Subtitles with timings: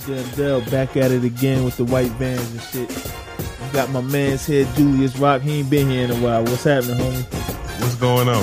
[0.00, 3.14] It's your Dell back at it again with the white vans and shit.
[3.62, 5.42] I got my man's here, Julius Rock.
[5.42, 6.42] He ain't been here in a while.
[6.42, 7.80] What's happening, homie?
[7.82, 8.42] What's going on?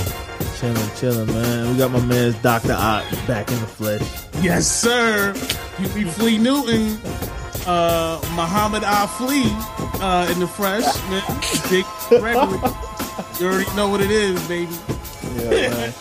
[0.60, 1.72] Chilling, chilling, man.
[1.72, 2.74] We got my man's Dr.
[2.74, 4.02] Ott back in the flesh.
[4.44, 5.34] Yes, sir.
[5.80, 7.00] You be Flea Newton,
[7.66, 9.46] uh, Muhammad Ali,
[10.00, 11.24] uh, in the fresh, man.
[11.72, 12.60] Big Gregory.
[13.40, 14.76] You already know what it is, baby.
[15.38, 15.94] Yeah, man.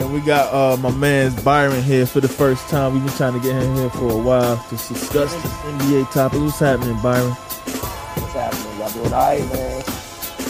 [0.00, 2.94] And we got uh, my man's Byron here for the first time.
[2.94, 6.40] We've been trying to get him here for a while to discuss this NBA topic.
[6.40, 7.30] What's happening, Byron?
[7.30, 8.78] What's happening?
[8.78, 9.84] Y'all doing alright, man?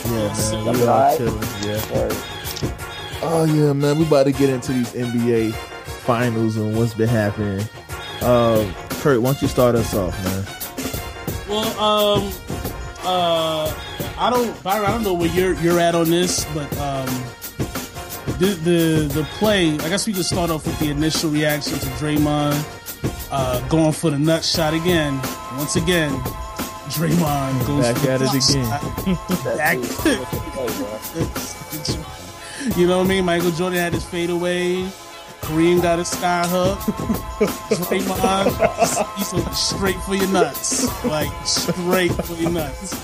[0.06, 0.64] Yeah, man.
[0.64, 1.16] Y'all We alright?
[1.18, 1.42] chilling.
[1.62, 1.94] Yeah.
[1.94, 2.16] Word.
[3.26, 3.98] Oh yeah, man.
[3.98, 7.66] We about to get into these NBA finals and what's been happening.
[8.22, 11.48] Uh, Kurt, why don't you start us off, man?
[11.48, 12.32] Well, um,
[13.04, 13.74] uh,
[14.18, 17.08] I don't, Byron, I don't know where you're you're at on this, but um,
[18.38, 19.72] the the the play.
[19.74, 22.56] I guess we could start off with the initial reaction to Draymond
[23.30, 25.20] uh, going for the nut shot again.
[25.56, 26.10] Once again,
[26.90, 28.64] Draymond goes Back for the at it again.
[28.64, 28.82] shot.
[29.44, 30.18] That's Back- it.
[30.18, 30.32] What
[30.72, 32.80] you say, bro?
[32.80, 33.24] you know what I mean?
[33.24, 34.84] Michael Jordan had his fadeaway.
[35.42, 36.78] Kareem got his sky hook.
[37.38, 42.94] Draymond, he's so straight for your nuts, like straight for your nuts.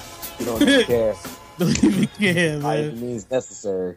[0.41, 1.15] You don't even care.
[1.59, 3.01] Don't even care, By any man.
[3.03, 3.95] means necessary.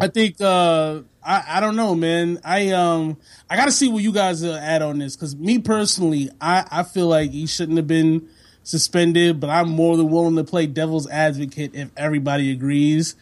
[0.00, 2.40] I think uh, I I don't know, man.
[2.44, 3.16] I um
[3.50, 6.64] I got to see what you guys uh, add on this because me personally, I
[6.70, 8.28] I feel like he shouldn't have been
[8.62, 13.16] suspended, but I'm more than willing to play devil's advocate if everybody agrees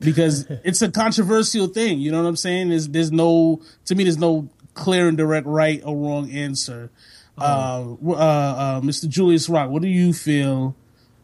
[0.00, 2.00] because it's a controversial thing.
[2.00, 2.68] You know what I'm saying?
[2.68, 6.90] There's there's no to me there's no clear and direct right or wrong answer.
[7.36, 9.08] Uh, uh, uh, Mr.
[9.08, 10.74] Julius Rock, what do you feel?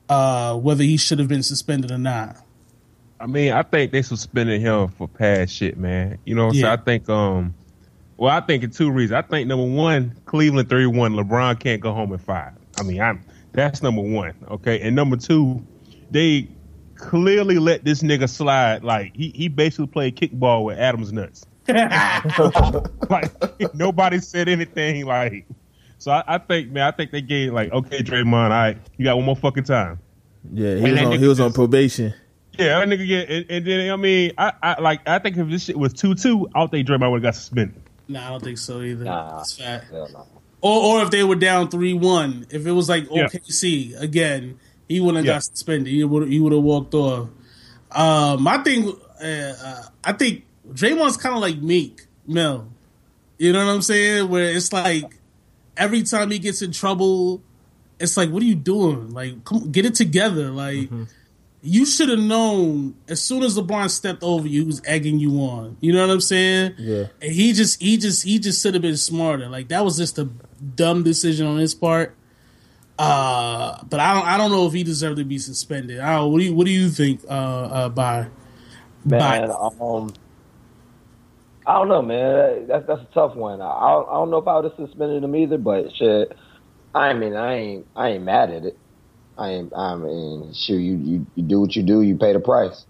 [0.08, 2.36] Uh, whether he should have been suspended or not?
[3.24, 6.18] I mean, I think they suspended him for past shit, man.
[6.26, 6.62] You know what I'm Yeah.
[6.62, 6.78] saying?
[6.80, 7.54] I think um
[8.18, 9.16] well, I think in two reasons.
[9.16, 12.52] I think number one, Cleveland three one, LeBron can't go home at five.
[12.78, 14.34] I mean, I'm that's number one.
[14.50, 14.78] Okay.
[14.82, 15.64] And number two,
[16.10, 16.48] they
[16.96, 18.84] clearly let this nigga slide.
[18.84, 21.46] Like he he basically played kickball with Adam's nuts.
[21.66, 23.30] like
[23.74, 25.46] nobody said anything like
[25.96, 29.04] so I, I think man, I think they gave like, okay, Draymond, all right, you
[29.06, 29.98] got one more fucking time.
[30.52, 31.18] Yeah, he And was on.
[31.20, 32.12] He was on probation.
[32.58, 35.48] Yeah, that nigga get and, and then I mean I, I like I think if
[35.48, 37.80] this shit was two two, I don't think Draymond would have got suspended.
[38.08, 39.04] Nah, I don't think so either.
[39.04, 39.38] Nah.
[39.38, 39.90] That's fact.
[39.90, 40.28] Hell.
[40.60, 43.26] Or, or if they were down three one, if it was like Yeah.
[43.26, 45.34] OKC again, he wouldn't have Yeah.
[45.34, 45.92] got suspended.
[45.92, 47.28] He would he would have walked off.
[47.90, 48.92] Uh, my thing,
[49.22, 52.68] uh, uh, I think Draymond's kind of like Meek Mill.
[53.38, 54.28] You know what I'm saying?
[54.28, 55.16] Where it's like
[55.76, 57.42] every time he gets in trouble,
[58.00, 59.10] it's like, what are you doing?
[59.10, 60.50] Like, come get it together.
[60.50, 60.88] Like,
[61.64, 65.40] you should have known as soon as LeBron stepped over you, he was egging you
[65.40, 65.76] on.
[65.80, 66.74] You know what I'm saying?
[66.78, 67.06] Yeah.
[67.22, 69.48] And he just, he just, he just should have been smarter.
[69.48, 72.14] Like that was just a dumb decision on his part.
[72.98, 76.00] Uh, but I don't, I don't know if he deserved to be suspended.
[76.00, 77.22] I don't, what do you, what do you think?
[77.24, 78.28] Uh, uh, by,
[79.06, 80.12] Man, by, um,
[81.66, 82.66] I don't know, man.
[82.68, 83.60] That's that's a tough one.
[83.60, 86.36] I I don't, I don't know if I would have suspended him either, but shit.
[86.94, 88.78] I mean, I ain't I ain't mad at it.
[89.36, 89.72] I ain't.
[89.76, 92.02] I mean, shoot, you you, you do what you do.
[92.02, 92.86] You pay the price,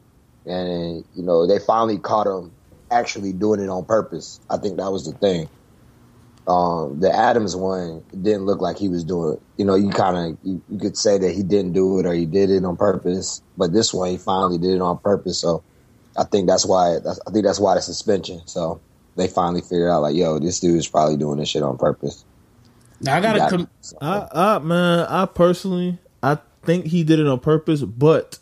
[0.47, 2.53] and you know they finally caught him
[2.91, 4.41] actually doing it on purpose.
[4.51, 5.49] I think that was the thing.
[6.47, 9.35] Um, the Adams one didn't look like he was doing.
[9.35, 9.43] it.
[9.57, 12.13] You know, you kind of you, you could say that he didn't do it or
[12.13, 15.41] he did it on purpose, but this one he finally did it on purpose.
[15.41, 15.65] So
[16.19, 16.99] I think that's why.
[17.03, 18.43] That's, I think that's why the suspension.
[18.47, 18.83] So
[19.17, 22.25] they finally figured out like, yo, this dude is probably doing this shit on purpose.
[23.01, 23.61] now I gotta Got come.
[23.63, 23.69] it.
[24.03, 25.99] I, I man, I personally,
[26.33, 28.39] I think he did it on purpose, but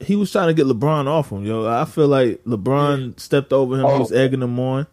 [0.00, 1.44] he was trying to get LeBron off him.
[1.44, 3.86] Yo, I feel like LeBron stepped over him.
[3.86, 4.16] He was Oh.
[4.16, 4.86] egging him on,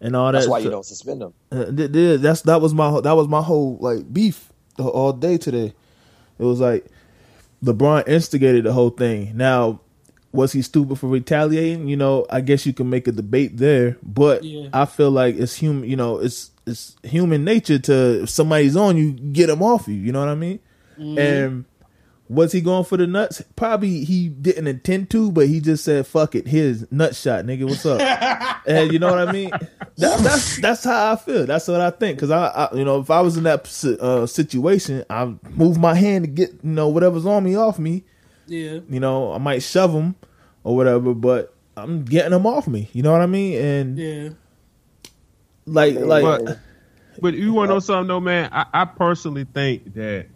[0.00, 0.50] and all that's that.
[0.50, 1.32] That's why you don't suspend him.
[1.52, 5.12] Uh, th- th- that's that was my whole- that was my whole like beef all
[5.12, 5.72] day today.
[6.38, 6.86] It was like
[7.64, 9.32] LeBron instigated the whole thing.
[9.36, 9.80] Now,
[10.32, 11.86] was he stupid for retaliating?
[11.88, 14.68] You know, I guess you can make a debate there, but Yeah.
[14.72, 15.88] I feel like it's human.
[15.88, 19.94] You know, it's it's human nature to if somebody's on you, get them off you.
[19.94, 20.60] You know what I mean?
[21.00, 21.64] And
[22.30, 23.42] was he going for the nuts?
[23.56, 27.64] Probably he didn't intend to, but he just said, "Fuck it, here's nut shot, nigga.
[27.64, 28.00] What's up?"
[28.66, 29.50] and you know what I mean?
[29.50, 31.44] That, that's that's how I feel.
[31.44, 32.18] That's what I think.
[32.18, 35.94] Because I, I, you know, if I was in that uh, situation, I move my
[35.94, 38.04] hand to get you know whatever's on me off me.
[38.46, 40.14] Yeah, You know, I might shove him
[40.64, 42.88] or whatever, but I'm getting them off me.
[42.92, 43.60] You know what I mean?
[43.60, 44.28] And yeah.
[45.66, 46.58] like, like, But
[47.20, 48.50] but you want to know something though, man?
[48.52, 50.26] I, I personally think that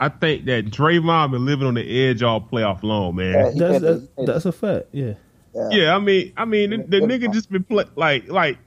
[0.00, 3.32] I think that Draymond been living on the edge all playoff long, man.
[3.56, 4.86] Yeah, That's that's, that's a fact.
[4.92, 5.14] Yeah.
[5.54, 5.68] yeah.
[5.70, 8.58] Yeah, I mean, I mean, the, the nigga just been play, like, like,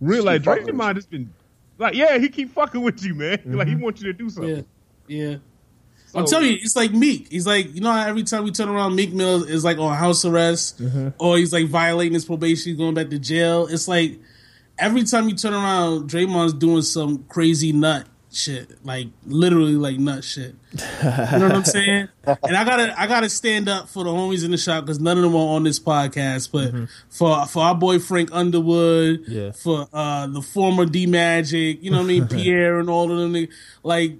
[0.00, 1.32] real like Keep fucking with Draymond just been
[1.78, 3.40] like, yeah, he keep fucking with you, man.
[3.46, 3.82] Like he Mm-hmm.
[3.82, 4.66] wants you to do Yeah, something.
[5.08, 5.36] yeah.
[6.14, 7.28] I'm So- telling you, it's like Meek.
[7.30, 9.96] He's like, you know, how every time we turn around, Meek Mill is like on
[9.96, 10.80] house arrest,
[11.18, 13.66] or he's like violating his probation, going back to jail.
[13.66, 14.18] It's like
[14.78, 20.22] every time you turn around, Draymond's doing some crazy nut shit, like literally like nut
[20.24, 20.54] shit.
[20.72, 20.78] You
[21.38, 22.08] know what I'm saying?
[22.24, 25.16] And I gotta, I gotta stand up for the homies in the shop because none
[25.16, 26.52] of them are on this podcast.
[26.52, 29.50] But for for our boy Frank Underwood, Yeah.
[29.52, 33.18] for uh the former D Magic, you know what I mean, Pierre and all of
[33.32, 33.48] them,
[33.82, 34.12] like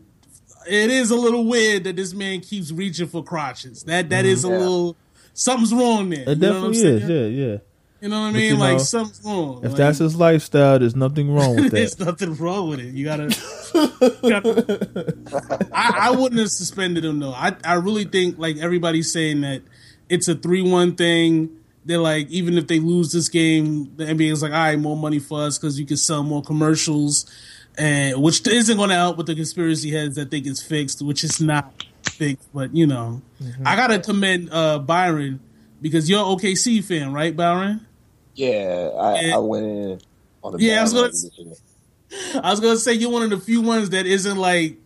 [0.69, 3.85] it is a little weird that this man keeps reaching for crotches.
[3.85, 4.59] That that is a Yeah.
[4.59, 4.97] little
[5.35, 6.23] something's wrong there.
[6.23, 7.03] It you know what I'm definitely is.
[7.03, 7.11] saying?
[7.39, 7.57] Yeah, yeah.
[8.01, 8.59] You know what I mean?
[8.59, 9.59] like know, something's wrong.
[9.59, 11.71] If Like, that's his lifestyle, there's nothing wrong with that.
[11.73, 12.95] there's nothing wrong with it.
[12.95, 13.37] You gotta.
[13.75, 15.15] You gotta-
[15.73, 17.33] I, I wouldn't have suspended him though.
[17.33, 19.63] I I really think like everybody's saying that
[20.09, 21.51] it's a three one thing.
[21.85, 24.97] They're like even if they lose this game, the NBA is like, all right, more
[24.97, 27.25] money for us because you can sell more commercials,
[27.79, 31.25] and which isn't going to help with the conspiracy heads that think it's fixed, which
[31.25, 32.49] is not fixed.
[32.53, 33.23] But you know,
[33.65, 35.41] I gotta commend uh Byron
[35.81, 37.87] because you're an OKC fan, right, Byron?
[38.35, 39.35] Yeah, I, Yeah.
[39.37, 40.01] I went in
[40.43, 41.55] on the Yeah, I was gonna bandwagon this year.
[42.43, 44.79] I was gonna say you're one of the few ones that isn't like,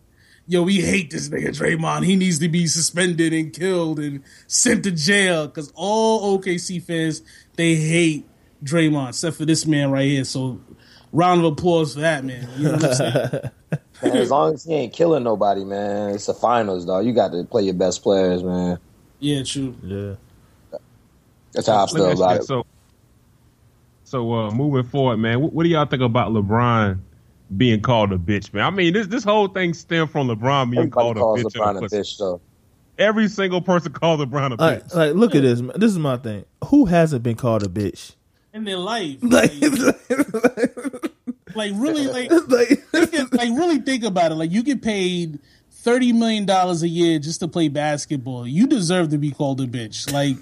[0.47, 2.05] yo, we hate this nigga Draymond.
[2.05, 5.47] He needs to be suspended and killed and sent to jail.
[5.47, 7.23] Because all OKC fans
[7.56, 8.26] they hate
[8.62, 10.25] Draymond, except for this man right here.
[10.25, 10.61] So,
[11.12, 12.49] round of applause for that man.
[12.56, 13.41] You know what I'm saying?
[14.03, 17.06] Man, as long as he ain't killing nobody, man, it's the finals, dog.
[17.06, 18.79] You got to play your best players, man.
[19.21, 19.75] yeah, true.
[19.82, 20.79] Yeah.
[21.53, 22.44] That's how I feel about it.
[22.44, 22.67] So,
[24.03, 26.99] so uh, moving forward, man, what, what do y'all think about LeBron
[27.56, 28.64] being called a bitch, man?
[28.64, 31.52] I mean, this this whole thing stemmed from LeBron being Everybody called a bitch.
[31.55, 32.41] LeBron a bitch, though.
[32.99, 34.94] Every single person called LeBron a Like, bitch.
[34.94, 35.61] like, look at this.
[35.61, 35.79] man.
[35.79, 36.44] This is my thing.
[36.67, 38.14] Who hasn't been called a bitch?
[38.52, 40.06] In their life, Like, like,
[41.56, 44.37] like really, like like, like really think about it.
[44.37, 45.40] Like you get paid
[45.73, 48.47] thirty million dollars a year just to play basketball.
[48.47, 50.12] You deserve to be called a bitch.
[50.12, 50.37] Like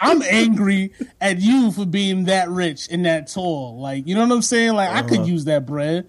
[0.00, 3.80] I'm angry at you for being that rich and that tall.
[3.80, 4.74] Like you know what I'm saying?
[4.74, 5.28] Like I could uh-huh.
[5.28, 6.08] use that bread.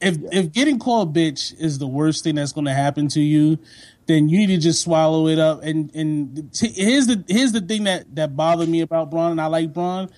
[0.00, 3.58] If if getting called bitch is the worst thing that's going to happen to you,
[4.06, 5.62] then you need to just swallow it up.
[5.62, 9.40] And and t- here's the here's the thing that that bothered me about Bron, and
[9.40, 10.10] I like Bron.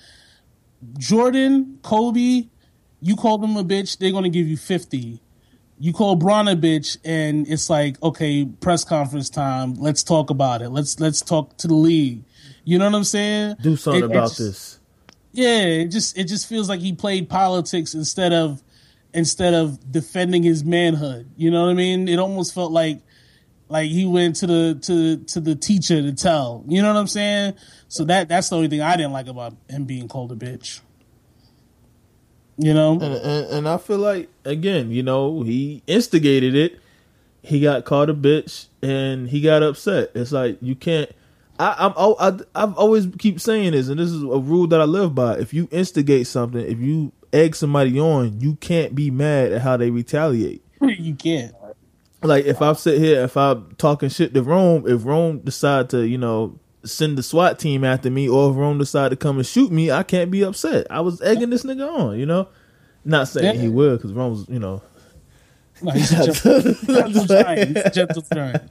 [0.99, 2.49] Jordan, Kobe,
[3.01, 5.21] you call them a bitch, they're gonna give you fifty.
[5.79, 9.75] You call Bron a bitch, and it's like, okay, press conference time.
[9.75, 10.71] Let's talk about it.
[10.71, 12.23] Let's let's talk to the league.
[12.65, 13.57] You know what I'm saying?
[13.61, 14.79] do something It- it about just- this.
[15.33, 18.63] Yeah, it just it just feels like he played politics instead of
[19.13, 21.29] instead of defending his manhood.
[21.37, 22.09] You know what I mean?
[22.09, 23.03] It almost felt like
[23.69, 26.65] like he went to the to to the teacher to tell.
[26.67, 27.53] You know what I'm saying?
[27.89, 30.81] So that that's the only thing I didn't like about him being called a bitch.
[32.59, 32.93] You know?
[32.93, 36.81] And, and and I feel like again, you know, he instigated it.
[37.43, 40.11] He got called a bitch and he got upset.
[40.15, 41.11] It's like you can't.
[41.59, 44.81] I, I'm oh, I, I've always keep saying this, and this is a rule that
[44.81, 45.39] I live by.
[45.39, 49.77] If you instigate something, if you egg somebody on, you can't be mad at how
[49.77, 50.63] they retaliate.
[50.83, 51.55] you can't.
[52.23, 56.07] Like if I sit here, if I'm talking shit to Rome, if Rome decide to,
[56.07, 59.47] you know, send the SWAT team after me, or if Rome decide to come and
[59.47, 60.87] shoot me, I can't be upset.
[60.91, 62.49] I was egging this nigga on, you know.
[63.05, 63.61] Not saying Yeah.
[63.63, 64.83] he would, because Rome's, you know.
[65.83, 66.61] No, he's a gentle,
[66.95, 67.77] gentle giant.
[67.77, 68.63] He's a gentle giant.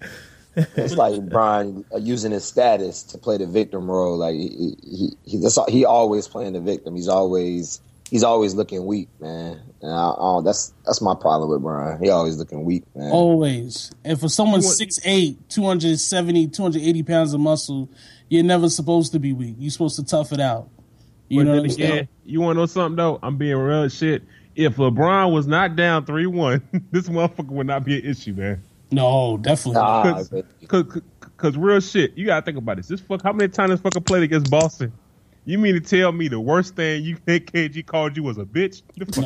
[0.55, 4.17] It's like Brian uh, using his status to play the victim role.
[4.17, 6.95] Like he, he, he, that's all, he always playing the victim.
[6.95, 9.61] He's always, he's always looking weak, man.
[9.81, 12.01] And I, I, that's that's my problem with Brian.
[12.01, 13.11] He always looking weak, man.
[13.11, 13.91] Always.
[14.03, 17.89] And for someone You 6'8, 270, 280 pounds of muscle,
[18.29, 19.55] you're never supposed to be weak.
[19.59, 20.69] You're supposed to tough it out.
[21.27, 21.91] You but know then what I'm saying?
[21.91, 23.19] again, you want to know something though?
[23.21, 24.23] I'm being real shit.
[24.55, 28.63] If LeBron was not down three one, this motherfucker would not be an issue, man.
[28.91, 29.81] No, definitely.
[29.81, 30.31] not.
[30.31, 31.01] Nah, Cause, cause,
[31.37, 32.87] cause real shit, you gotta think about this.
[32.87, 34.93] This fuck, how many times this fucker played against Boston?
[35.45, 38.45] You mean to tell me the worst thing you think KG called you was a
[38.45, 38.81] bitch?
[38.97, 39.21] The.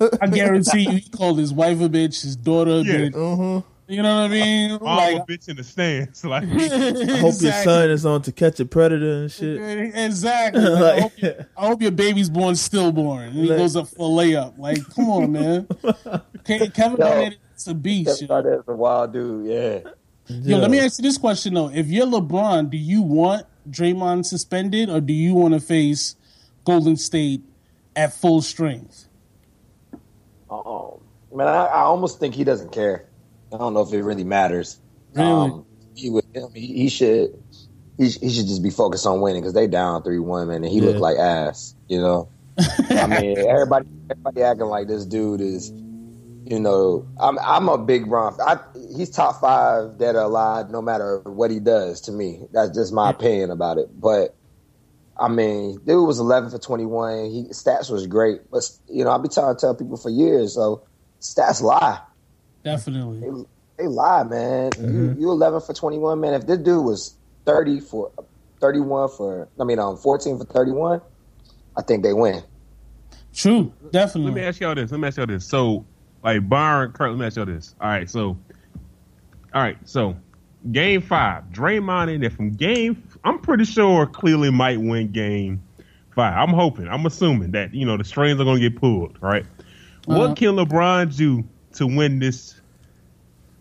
[0.00, 0.18] No.
[0.20, 2.94] I guarantee you, he called his wife a bitch, his daughter a Yeah.
[3.08, 3.14] bitch.
[3.14, 3.62] Uh-huh.
[3.88, 4.70] You know what I mean?
[4.72, 6.24] All Like, a bitch in the stands.
[6.24, 9.60] Like, I hope your son is on to catch a predator and shit.
[9.94, 10.62] Exactly.
[10.62, 13.24] Like, I, hope your, I hope your baby's born stillborn.
[13.24, 14.58] And he Like- goes up for a layup.
[14.58, 15.66] Like, come on, man.
[16.44, 16.96] Ke- Kevin Yo.
[16.98, 18.20] Garnett is a beast.
[18.20, 18.42] Kevin yo.
[18.42, 19.46] Garnett's a wild dude.
[19.46, 19.90] Yeah.
[20.28, 24.26] Yo, let me ask you this question though: If you're LeBron, do you want Draymond
[24.26, 26.16] suspended, or do you want to face
[26.64, 27.42] Golden State
[27.96, 29.08] at full strength?
[30.50, 31.00] Um,
[31.34, 33.06] man, I, I almost think he doesn't care.
[33.52, 34.78] I don't know if it really matters.
[35.14, 35.28] Really?
[35.30, 36.24] Um, he would.
[36.34, 37.42] Mean, he should.
[37.98, 40.72] He, he should just be focused on winning because they down three one man, and
[40.72, 40.86] he Yeah.
[40.86, 41.74] looked like ass.
[41.88, 42.28] You know.
[42.90, 45.72] I mean, everybody everybody acting like this dude is.
[46.44, 48.36] You know, I'm I'm a big Bron.
[48.40, 48.58] I,
[48.96, 52.00] he's top five dead or alive, no matter what he does.
[52.02, 53.88] To me, that's just my opinion about it.
[54.00, 54.34] But
[55.18, 57.30] I mean, dude was 11 for 21.
[57.30, 60.54] He stats was great, but you know, I've been trying to tell people for years.
[60.54, 60.82] So
[61.20, 62.00] stats lie.
[62.64, 63.20] Definitely.
[63.20, 64.70] They, they lie, man.
[64.78, 66.34] You, you 11 for 21, man.
[66.34, 68.10] If this dude was 30 for
[68.60, 71.00] 31 for, I mean, um, 14 for 31,
[71.76, 72.42] I think they win.
[73.34, 73.72] True.
[73.90, 74.30] Definitely.
[74.30, 74.90] Let me ask y'all this.
[74.90, 75.46] Let me ask y'all this.
[75.46, 75.84] So,
[76.22, 77.74] like Byron, Kurt, let me ask y'all this.
[77.80, 78.36] All right, so,
[79.54, 80.16] all right, so,
[80.70, 83.02] game five, Draymond in there from game.
[83.24, 85.62] I'm pretty sure Cleveland might win game
[86.14, 86.36] five.
[86.36, 86.88] I'm hoping.
[86.88, 89.18] I'm assuming that you know the strings are going to get pulled.
[89.20, 89.44] Right.
[90.08, 90.18] Uh-huh.
[90.18, 92.60] What can LeBron do to win this?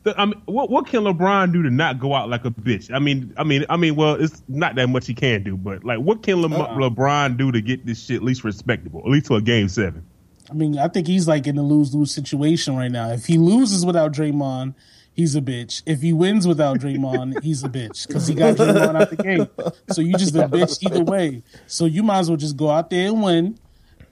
[0.03, 2.91] the- I mean, what what can LeBron do to not go out like a bitch?
[2.91, 5.83] I mean, I mean, I mean, well, it's not that much he can do, but
[5.83, 6.75] like, what can Le- Uh-uh.
[6.77, 10.03] LeBron do to get this shit at least respectable, at least to a game seven?
[10.51, 13.09] I mean, I think he's like in a lose lose situation right now.
[13.11, 14.75] If he loses without Draymond,
[15.13, 15.81] he's a bitch.
[15.85, 19.47] If he wins without Draymond, he's a bitch because he got Draymond out the game.
[19.91, 21.43] So you just a bitch either way.
[21.67, 23.57] So you might as well just go out there and win.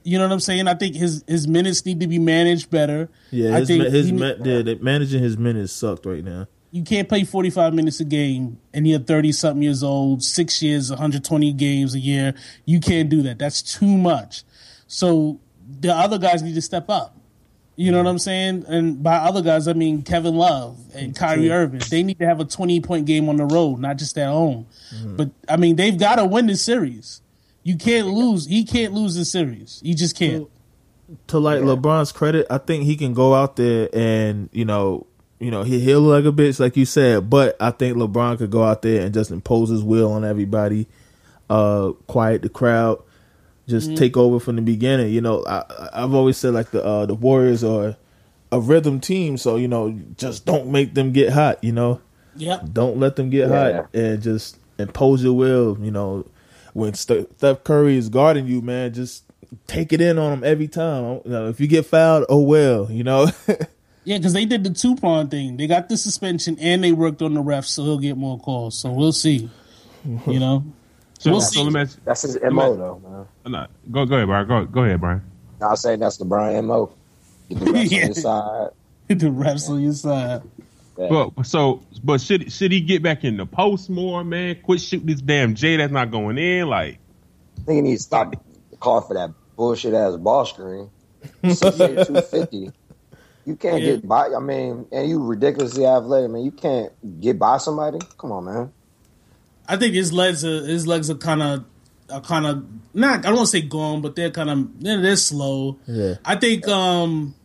[0.03, 0.67] You know what I'm saying?
[0.69, 3.09] I think his his minutes need to be managed better.
[3.31, 6.47] Yeah, I his, think his he- ma- yeah, managing his minutes sucked right now.
[6.71, 10.89] you can't play 45 minutes a game and you're 30 something years old, six years,
[10.89, 12.33] 120 games a year.
[12.65, 13.39] You can't do that.
[13.39, 14.43] That's too much.
[14.87, 15.39] So
[15.79, 17.15] the other guys need to step up.
[17.75, 18.65] You know what I'm saying?
[18.67, 21.81] And by other guys, I mean Kevin Love and Kyrie Irving.
[21.89, 24.67] They need to have a 20 point game on the road, not just at home.
[25.15, 27.21] But I mean, they've got to win this series.
[27.63, 28.47] You can't lose.
[28.47, 29.79] He can't lose this series.
[29.81, 30.49] He just can't.
[31.27, 35.07] to like LeBron's credit, I think he can go out there and you know,
[35.39, 37.29] you know, he he'll look like a bitch, like you said.
[37.29, 40.87] But I think LeBron could go out there and just impose his will on everybody,
[41.49, 43.01] uh, quiet the crowd,
[43.69, 45.13] just take over from the beginning.
[45.13, 47.95] You know, I, I- I've always said like the uh, the Warriors are
[48.51, 51.63] a rhythm team, so you know, just don't make them get hot.
[51.63, 52.01] You know,
[52.35, 52.65] Yep.
[52.73, 53.71] don't let them get Yeah.
[53.81, 55.77] hot and just impose your will.
[55.79, 56.25] You know,
[56.73, 59.23] when Steph Curry is guarding you, man, just
[59.67, 61.21] take it in on him every time.
[61.25, 62.91] You know, if you get fouled, oh well.
[62.91, 63.29] You know,
[64.05, 65.57] Yeah, because they did the two prong thing.
[65.57, 68.79] They got the suspension and they worked on the refs, so he'll get more calls.
[68.79, 69.49] So we'll see.
[70.25, 70.63] You know,
[71.19, 71.63] So, We'll so see.
[71.63, 73.01] let me ask, That's his MO, though,
[73.45, 73.51] man.
[73.51, 74.47] no, go go ahead, Brian.
[74.47, 75.21] Go go ahead, Brian.
[75.61, 76.91] I'll say that's LeBron MO.
[77.49, 78.01] Get the refs Yeah.
[78.01, 78.69] on his side.
[79.09, 80.41] the refs on your side.
[80.97, 81.07] Yeah.
[81.35, 84.57] But so, but should should he get back in the post more, man?
[84.63, 86.67] Quit shooting this damn J that's not going in.
[86.67, 86.99] Like,
[87.57, 88.33] I think he needs to stop
[88.79, 90.89] calling for that bullshit ass ball screen.
[91.43, 91.53] two
[92.21, 92.71] fifty.
[93.45, 93.95] You can't Yeah.
[93.95, 94.27] get by.
[94.33, 96.43] I mean, and you ridiculously athletic, man.
[96.43, 97.99] You can't get by somebody.
[98.17, 98.71] Come on, man.
[99.69, 101.63] I think his legs are his legs are kind of
[102.09, 103.19] are kind of not.
[103.19, 105.77] I don't want to say gone, but they're kind of they're, they're slow.
[105.85, 106.15] Yeah.
[106.25, 107.35] I think um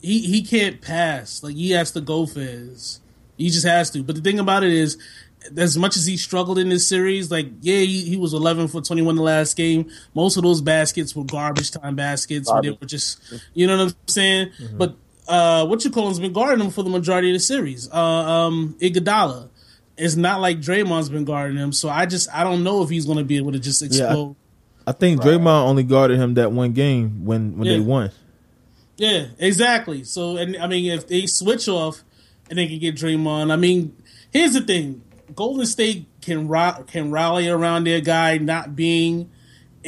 [0.00, 1.42] he he can't pass.
[1.42, 3.00] Like he has to go for his.
[3.38, 4.02] He just has to.
[4.02, 4.98] But the thing about it is,
[5.56, 8.82] as much as he struggled in this series, like yeah, he, he was 11 for
[8.82, 9.90] 21 the last game.
[10.14, 12.50] Most of those baskets were garbage time baskets.
[12.52, 13.20] Where they were just,
[13.54, 14.50] you know what I'm saying.
[14.76, 14.96] But
[15.26, 17.88] uh, what you call him has been guarding him for the majority of the series.
[17.90, 19.48] Uh, um, Iguodala.
[19.98, 23.04] It's not like Draymond's been guarding him, so I just I don't know if he's
[23.06, 24.36] going to be able to just I- explode.
[24.86, 27.74] I think Draymond only guarded him that one game when when Yeah.
[27.74, 28.10] they won.
[28.96, 30.02] Yeah, exactly.
[30.04, 32.02] So, and I mean, if they switch off
[32.48, 33.94] and they can get Draymond, I mean,
[34.32, 35.02] here's the thing:
[35.34, 39.28] Golden State can ro- can rally around their guy not being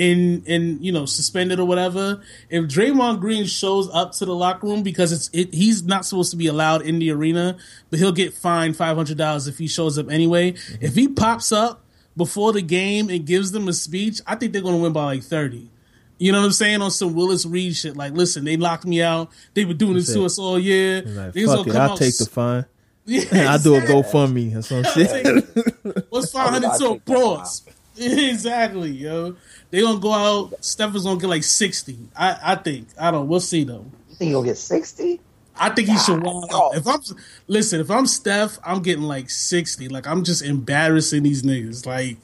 [0.00, 2.22] in in you know suspended or whatever.
[2.48, 6.30] If Draymond Green shows up to the locker room because it's it, he's not supposed
[6.30, 7.58] to be allowed in the arena,
[7.90, 10.52] but he'll get fined five hundred dollars if he shows up anyway.
[10.52, 10.84] Mm-hmm.
[10.84, 11.84] If he pops up
[12.16, 15.04] before the game and gives them a speech, I think they're going to win by
[15.04, 15.70] like thirty.
[16.16, 16.80] You know what I'm saying?
[16.82, 17.96] On some Willis Reed shit.
[17.96, 19.30] Like, listen, they locked me out.
[19.54, 21.02] They were been doing this to us all year.
[21.02, 22.64] Like, These fuck it, I'll out take the fine.
[23.06, 23.22] Yeah,
[23.54, 24.02] I do a exactly.
[24.02, 26.06] GoFundMe or some shit.
[26.10, 27.62] What's 500 to a take that bros?
[28.30, 29.36] exactly, yo.
[29.70, 30.64] They gonna go out.
[30.64, 31.98] Steph is gonna get like 60.
[32.16, 32.88] I, I think.
[32.98, 33.28] I don't.
[33.28, 33.84] We'll see though.
[34.08, 35.20] You think he'll get sixty?
[35.56, 36.66] I think he should God, wild no.
[36.68, 36.76] out.
[36.76, 37.00] If I'm
[37.46, 39.88] listen, if I'm Steph, I'm getting like 60.
[39.88, 41.84] Like I'm just embarrassing these niggas.
[41.84, 42.16] Like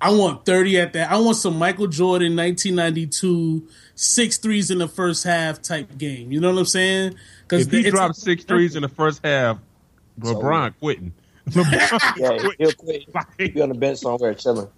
[0.00, 1.10] I want 30 at that.
[1.12, 6.32] I want some Michael Jordan 1992 six threes in the first half type game.
[6.32, 7.14] You know what I'm saying?
[7.52, 9.58] if he it's- drops six threes in the first half,
[10.20, 11.12] LeBron quitting.
[11.50, 12.50] LeBron Yeah, quitting.
[12.58, 13.04] he'll quit.
[13.38, 14.68] He'll be on the bench somewhere chilling.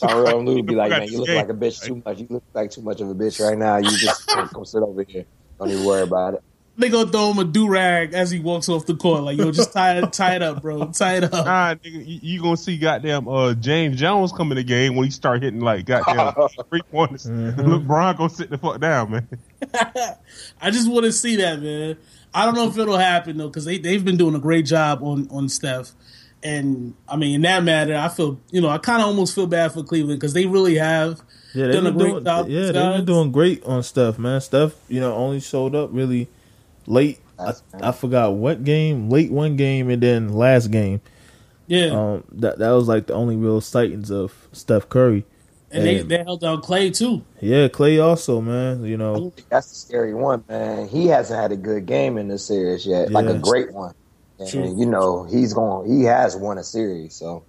[0.00, 2.18] Tyronn Lue be like, man, you look like a bitch too much.
[2.20, 3.76] You look like too much of a bitch right now.
[3.78, 5.24] You just come sit over here.
[5.58, 6.42] Don't even worry about it.
[6.78, 9.22] they gonna throw him a do rag as he walks off the court.
[9.22, 10.90] Like, yo, just tie it, tie it up, bro.
[10.92, 11.44] Tie it up.
[11.44, 15.04] Nah, nigga, you, you gonna see goddamn uh, James Jones come in the game when
[15.04, 16.32] he start hitting like goddamn
[16.70, 17.26] three pointers.
[17.26, 19.28] LeBron gonna sit the fuck down, man.
[20.60, 21.98] I just want to see that, man.
[22.32, 25.02] I don't know if it'll happen though, because they they've been doing a great job
[25.02, 25.92] on on Steph.
[26.42, 29.46] And I mean, in that matter, I feel you know I kind of almost feel
[29.46, 31.20] bad for Cleveland because they really have
[31.54, 32.24] Yeah, they've done a been great doing.
[32.24, 32.48] job.
[32.48, 34.40] Yeah, they've been doing great on stuff, man.
[34.40, 36.28] Steph, you know, only showed up really
[36.86, 37.18] late.
[37.38, 41.00] I, I forgot what game, late one game, and then last game.
[41.66, 45.24] Yeah, Um, that that was like the only real sightings of Steph Curry.
[45.70, 47.22] and they, and- they held down Klay too.
[47.40, 48.82] Yeah, Klay also, man.
[48.84, 50.88] You know, That's the scary one, man.
[50.88, 53.94] He hasn't had a good game in this series yet, like a great one.
[54.40, 55.90] And you know he's going.
[55.90, 57.44] He has won a series, so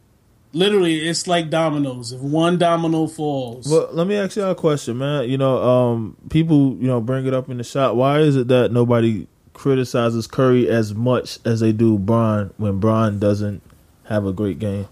[0.54, 2.12] Literally, it's like dominoes.
[2.12, 5.30] If one domino falls, Well, let me ask y'all a question, man.
[5.30, 7.96] You know, um, people, you know, bring it up in the shot.
[7.96, 13.18] Why is it that nobody criticizes Curry as much as they do Bron when Bron
[13.18, 13.62] doesn't
[14.06, 14.88] have a great game?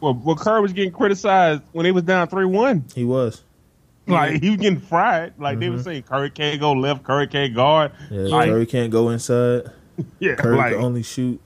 [0.00, 2.86] Well, well, Curry was getting criticized when he was down three one.
[2.94, 3.42] He was.
[4.06, 5.34] Like he was getting fried.
[5.38, 7.92] Like they were saying, Curry can't go left, Curry can't guard.
[8.10, 9.70] Yeah, Like, Curry can't go inside.
[10.20, 11.40] yeah, Curry like, can only shoot.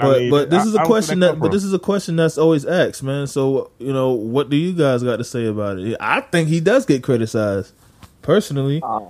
[0.00, 1.72] I But mean, but this I- is a I question say that but this is
[1.74, 3.26] a question that's always asked, man.
[3.26, 5.96] So you know, what do you guys got to say about it?
[6.00, 7.72] I think he does get criticized,
[8.22, 8.80] personally.
[8.82, 9.00] uh,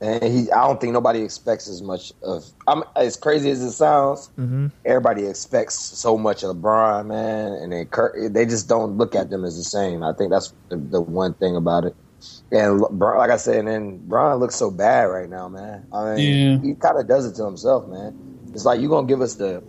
[0.00, 0.50] and he.
[0.52, 2.44] I don't think nobody expects as much of.
[2.66, 4.28] I'm as crazy as it sounds.
[4.36, 9.30] hmm Everybody expects so much of LeBron, man, and they they just don't look at
[9.30, 10.02] them as the same.
[10.02, 11.96] I think that's the, the one thing about it.
[12.52, 15.84] And like I said, and then Bron looks so bad right now, man.
[15.92, 16.58] I mean, Yeah.
[16.60, 18.16] he kind of does it to himself, man.
[18.52, 19.62] It's like you gonna give us the,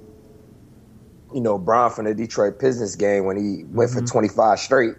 [1.33, 4.05] you know, Bron from the Detroit Pistons game when he went for mm-hmm.
[4.05, 4.93] twenty five straight,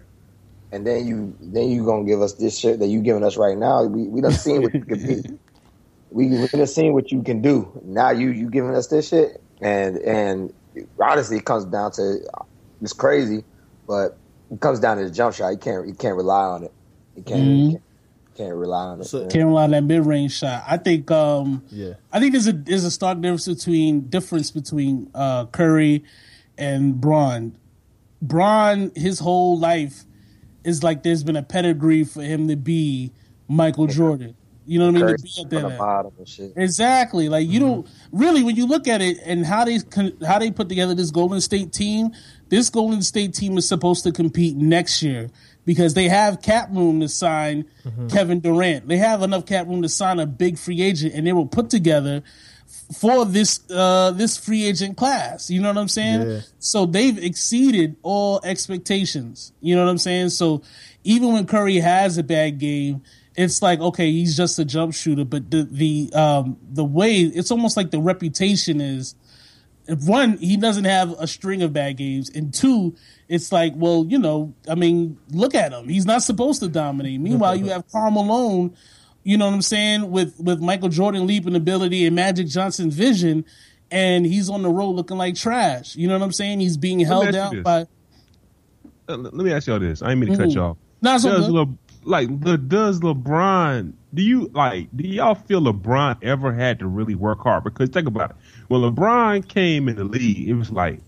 [0.71, 3.57] and then you then you gonna give us this shit that you giving us right
[3.57, 3.83] now.
[3.85, 5.23] We we done seen what you can be.
[6.11, 7.71] We we done seen what you can do.
[7.83, 10.51] Now you you giving us this shit, and and
[10.99, 12.17] honestly, it comes down to
[12.81, 13.43] it's crazy,
[13.87, 14.17] but
[14.51, 15.49] it comes down to the jump shot.
[15.49, 16.71] You can't you can't rely on it.
[17.19, 17.71] You can't Mhm.
[17.71, 17.81] can't,
[18.35, 19.05] can't rely on it.
[19.05, 20.63] So- can't rely on that mid range shot.
[20.67, 21.93] I think um, Yeah.
[22.11, 26.03] I think there's a there's a stark difference between difference between uh, Curry
[26.57, 27.55] and Bron.
[28.21, 30.05] Bron, his whole life
[30.63, 33.11] is like there's been a pedigree for him to be
[33.47, 34.35] Michael Jordan.
[34.69, 35.17] You know what I mean?
[35.17, 35.61] To be up there.
[35.61, 36.53] the bottom and shit.
[36.55, 37.27] Exactly.
[37.27, 39.79] Like you don't really when you look at it and how they
[40.27, 42.11] how they put together this Golden State team.
[42.49, 45.31] This Golden State team is supposed to compete next year
[45.65, 47.65] because they have cap room to sign
[48.11, 48.87] Kevin Durant.
[48.87, 51.71] They have enough cap room to sign a big free agent, and they were put
[51.71, 52.21] together
[52.99, 55.49] for this uh this free agent class.
[55.49, 56.29] You know what I'm saying?
[56.29, 56.39] Yeah.
[56.59, 59.51] So they've exceeded all expectations.
[59.61, 60.29] You know what I'm saying?
[60.29, 60.61] So
[61.03, 63.01] even when Curry has a bad game,
[63.39, 67.51] it's like okay, he's just a jump shooter, but the the um the way it's
[67.51, 69.15] almost like the reputation is
[69.87, 72.95] if one, he doesn't have a string of bad games, and two,
[73.27, 75.87] it's like, well, you know, I mean, look at him.
[75.87, 77.19] He's not supposed to dominate.
[77.19, 78.75] Meanwhile, you have Karl Malone,
[79.23, 83.45] you know what I'm saying, with with Michael Jordan leaping ability and Magic Johnson vision,
[83.89, 85.95] and he's on the road looking like trash.
[85.95, 86.59] You know what I'm saying?
[86.59, 87.87] He's being held down by.
[89.07, 90.03] Uh, let me ask y'all this.
[90.03, 90.55] I ain't mean to cut Mhm.
[90.55, 90.77] y'all.
[91.01, 91.77] No, it's all Does good.
[92.03, 93.93] Like the does LeBron?
[94.13, 94.87] Do you like?
[94.95, 97.63] Do y'all feel LeBron ever had to really work hard?
[97.63, 98.35] Because think about it.
[98.67, 100.99] When LeBron came in the league, it was like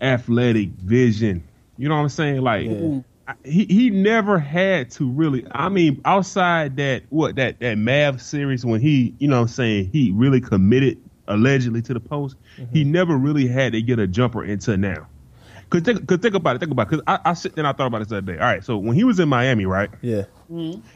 [0.00, 1.46] athletic vision.
[1.76, 2.42] You know what I'm saying?
[2.42, 3.00] Like Yeah.
[3.44, 5.46] He he never had to really.
[5.52, 9.48] I mean, outside that what that that Mav series when he you know what I'm
[9.48, 12.36] saying he really committed allegedly to the post.
[12.72, 12.92] He mm-hmm.
[12.92, 15.06] never really had to get a jumper until now.
[15.70, 16.90] Cause think, cause think about it, think about it.
[16.90, 18.38] Cause I, I sit there and I thought about this the other day.
[18.38, 19.90] All right, so when he was in Miami, right?
[20.00, 20.24] Yeah.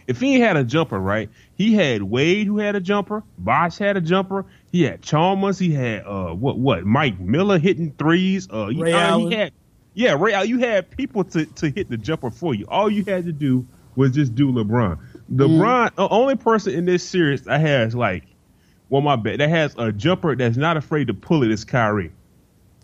[0.07, 1.29] If he had a jumper, right?
[1.57, 5.73] He had Wade who had a jumper, Bosh had a jumper, he had Chalmers, he
[5.75, 9.31] had uh what what Mike Miller hitting threes, uh, you- Ray uh, Allen.
[9.31, 9.53] he had
[9.93, 10.33] yeah Ray.
[10.33, 12.65] Allen, You had people to to hit the jumper for you.
[12.69, 14.99] All you had to do was just do LeBron.
[15.31, 18.25] LeBron, the only person in this series that has like,
[18.89, 22.13] well, my bet that has a jumper that's not afraid to pull it is Kyrie.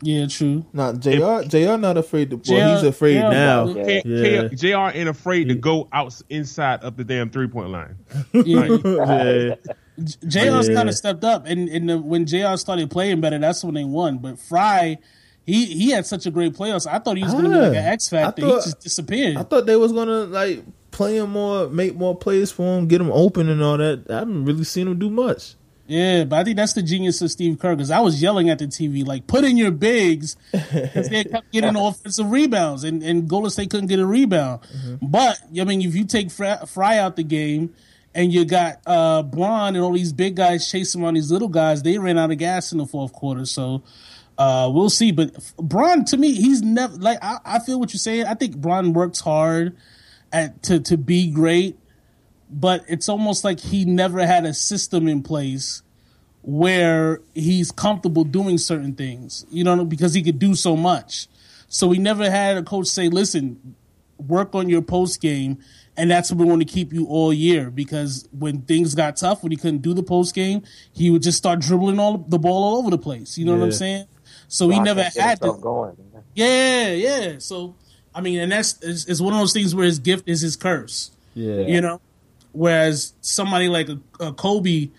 [0.03, 0.65] Yeah, true.
[0.73, 1.43] Not Jr.
[1.49, 1.77] Jr.
[1.77, 2.41] not afraid to.
[2.49, 3.69] Well, he's afraid yeah, now.
[3.69, 4.01] Yeah.
[4.05, 4.49] Yeah.
[4.49, 4.97] Jr.
[4.97, 7.97] ain't afraid to go out inside up the damn three point line.
[8.33, 8.67] Yeah.
[8.85, 9.55] yeah.
[9.99, 10.75] JR's Yeah.
[10.75, 13.85] kind of stepped up, and, and the, when JR started playing better, that's when they
[13.85, 14.19] won.
[14.19, 14.99] But Frye,
[15.45, 16.87] he he had such a great playoffs.
[16.87, 18.45] I thought he was going to be like an Ah, X factor.
[18.45, 19.37] I He just disappeared.
[19.37, 23.01] I thought they was gonna like play him more, make more plays for him, get
[23.01, 24.05] him open and all that.
[24.09, 25.57] I haven't really seen him do much.
[25.89, 28.59] Yeah, but I think that's the genius of Steve Kerr because I was yelling at
[28.59, 33.27] the TV like, "Put in your bigs," because they kept getting offensive rebounds, and and
[33.27, 34.61] Golden State couldn't get a rebound.
[34.63, 35.07] Mm-hmm.
[35.07, 37.75] But I mean, if you take Frye, Frye out the game.
[38.15, 41.83] and you got uh Bron and all these big guys chasing around these little guys.
[41.83, 43.83] They ran out of gas in the fourth quarter, so
[44.37, 45.13] uh we'll see.
[45.13, 48.27] But Bron, to me, he's never like I, I feel what you're saying.
[48.27, 49.77] I think Bron works hard
[50.33, 51.79] at to to be great,
[52.51, 55.83] but it's almost like he never had a system in place
[56.43, 59.45] where he's comfortable doing certain things.
[59.51, 61.29] You know, because he could do so much.
[61.69, 63.75] So he never had a coach say, "Listen,
[64.17, 65.59] work on your post game."
[65.97, 69.43] And that's what we want to keep you all year because when things got tough,
[69.43, 72.63] when he couldn't do the post game, he would just start dribbling all the ball
[72.63, 73.37] all over the place.
[73.37, 74.07] You know what I'm saying?
[74.47, 75.55] So he never had to.
[75.55, 75.97] going.
[76.35, 77.39] Yeah, yeah.
[77.39, 77.75] So
[78.15, 80.57] I mean, and that's it's, is one of those things where his gift is his
[80.57, 81.11] curse.
[81.35, 81.61] Yeah.
[81.61, 82.01] You know,
[82.53, 84.91] whereas somebody like a, a Kobe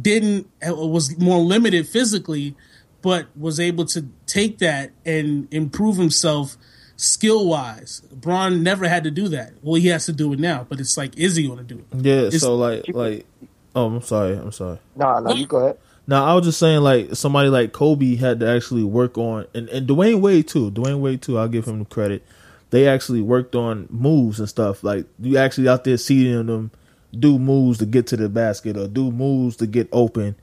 [0.00, 2.54] didn't was more limited physically,
[3.02, 6.56] but was able to take that and improve himself
[6.96, 8.02] skill wise.
[8.12, 9.54] Bron never had to do that.
[9.62, 11.78] Well, he has to do it now, but it's like, is he going to do
[11.78, 11.86] it?
[12.04, 13.26] Yeah, It's- so like like
[13.74, 14.78] oh I'm sorry, I'm sorry.
[14.96, 15.78] No, no, you go ahead.
[16.06, 19.68] Now I was just saying like somebody like Kobe had to actually work on and,
[19.68, 20.70] and Dwyane Wade too.
[20.70, 22.24] Dwyane Wade too, I'll give him the credit.
[22.70, 24.84] They actually worked on moves and stuff.
[24.84, 26.70] Like you actually out there seeing them
[27.18, 30.36] do moves to get to the basket or do moves to get open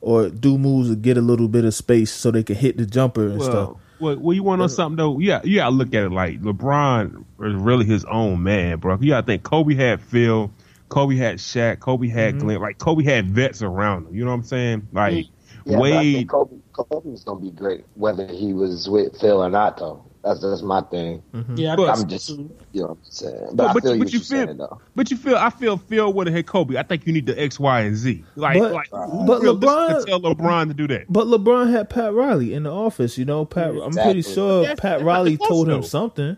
[0.00, 2.86] or do moves to get a little bit of space so they can hit the
[2.86, 3.70] jumper and stuff.
[3.70, 5.18] Well, well, well, you want to know something though?
[5.18, 8.98] Yeah, you gotta look at it like LeBron is really his own man, bro.
[9.00, 10.52] You gotta think Kobe had Phil,
[10.88, 12.38] Kobe had Shaq, Kobe had Mm-hmm.
[12.38, 14.14] Glenn, like Kobe had vets around him.
[14.14, 14.88] You know what I'm saying?
[14.92, 15.28] Like
[15.64, 19.18] Yeah, but I Wade, think Kobe, Kobe was gonna be great whether he was with
[19.20, 20.04] Phil or not, though.
[20.24, 21.20] That's that's my thing.
[21.34, 21.56] Mm-hmm.
[21.56, 22.36] Yeah, I but, I'm just, you
[22.74, 23.46] know what I'm saying.
[23.54, 24.80] But, But- I feel but you you feel- saying, though.
[24.94, 26.76] but you feel I feel Phil would have hit Kobe.
[26.76, 28.24] I think you need the X, Y, and Z.
[28.36, 31.12] Like, But- like who but realistic LeBron- to tell LeBron to do that.
[31.12, 33.44] But LeBron had Pat Riley in the office, you know.
[33.44, 35.86] Pat, I'm pretty sure That's- Pat Riley told him though.
[35.86, 36.36] something.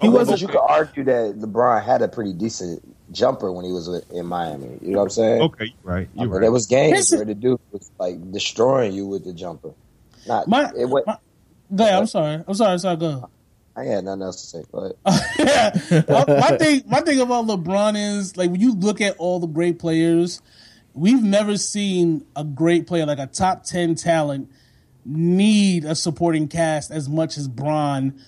[0.00, 0.34] He oh, Okay, wasn't.
[0.34, 4.26] But you could argue that LeBron had a pretty decent jumper when he was in
[4.26, 4.78] Miami.
[4.82, 5.42] You know what I'm saying?
[5.42, 6.08] Okay, you're right.
[6.14, 6.40] I You're mean, right.
[6.42, 9.70] There was games Here's the- where the dude was like destroying you with the jumper.
[10.26, 10.86] Not My, it.
[10.90, 11.16] What my,
[11.74, 12.42] go ahead, I'm sorry.
[12.46, 12.78] I'm sorry.
[12.78, 12.96] Sorry.
[12.96, 13.30] Go.
[13.76, 14.64] I had nothing else to say.
[14.72, 14.98] But
[16.08, 19.46] my, my thing, my thing about LeBron is like when you look at all the
[19.46, 20.42] great players,
[20.94, 24.50] we've never seen a great player like a top ten talent
[25.04, 28.18] need a supporting cast as much as Bron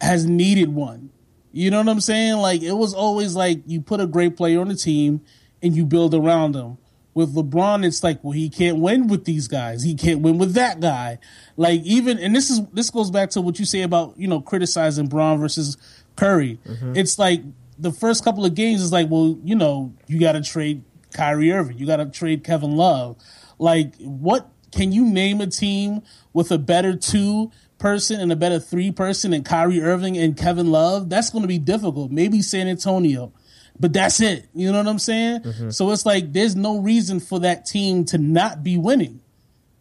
[0.00, 1.10] has needed one.
[1.52, 2.38] You know what I'm saying?
[2.38, 5.20] Like it was always like you put a great player on the team
[5.62, 6.78] and you build around them.
[7.14, 9.84] With LeBron, it's like, well, he can't win with these guys.
[9.84, 11.18] He can't win with that guy.
[11.56, 14.40] Like even, and this is this goes back to what you say about you know
[14.40, 15.76] criticizing Bron versus
[16.16, 16.58] Curry.
[16.66, 16.96] Mm-hmm.
[16.96, 17.42] It's like
[17.78, 21.52] the first couple of games is like, well, you know, you got to trade Kyrie
[21.52, 23.16] Irving, you got to trade Kevin Love.
[23.58, 28.58] Like, what can you name a team with a better two person and a better
[28.58, 31.08] three person than Kyrie Irving and Kevin Love?
[31.08, 32.10] That's going to be difficult.
[32.10, 33.32] Maybe San Antonio,
[33.78, 34.46] but that's it.
[34.54, 35.70] You know what I'm saying?
[35.70, 39.20] So it's like there's no reason for that team to not be winning.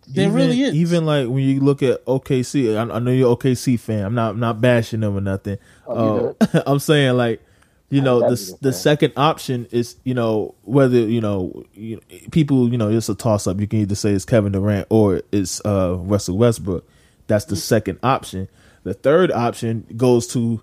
[0.08, 0.73] There even, really is.
[0.73, 4.03] Even like when you look at OKC, I, I know you're OKC fan.
[4.06, 5.58] I'm not I'm not bashing them or nothing.
[5.88, 7.41] Oh, Uh, I'm saying like,
[7.89, 12.01] you know, the the the second option is you know whether you know you,
[12.32, 13.60] people you know it's a toss up.
[13.62, 16.88] You can either say it's Kevin Durant or it's uh Russell Westbrook.
[17.27, 18.49] That's the second option.
[18.84, 20.62] The third option goes to.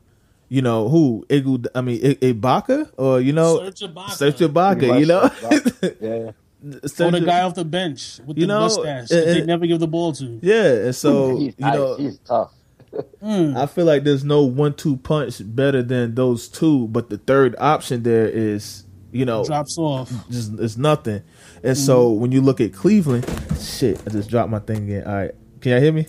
[0.52, 1.24] You know who?
[1.28, 4.10] Igu, I mean, I- Ibaka, or you know, Serge Ibaka.
[4.10, 4.98] Serge Ibaka.
[5.00, 5.22] You know,
[6.00, 9.44] yeah, or the guy off the bench with You the know, mustache and- that they
[9.46, 10.40] never give the ball to.
[10.42, 10.86] yeah.
[10.86, 11.98] And so he's you know, nice.
[11.98, 12.52] he's tough.
[13.22, 13.56] Hmm.
[13.56, 17.54] I feel like there's no one two punch better than those two, but the third
[17.60, 18.82] option there is,
[19.12, 20.10] you know, Drops off.
[20.28, 21.22] just it's nothing.
[21.62, 22.20] And so mm-hmm.
[22.20, 23.26] when you look at Cleveland,
[23.60, 25.06] shit, I just dropped my thing again.
[25.06, 26.08] All right, can y'all hear me?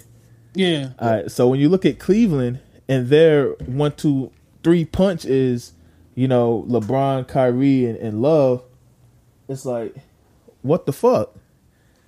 [0.55, 0.89] Yeah.
[0.97, 4.31] All right, so when you look at Cleveland and their one two
[4.63, 5.73] three punch is,
[6.15, 8.63] you know, LeBron, Kyrie, and, and Love,
[9.47, 9.95] it's like,
[10.61, 11.35] what the fuck?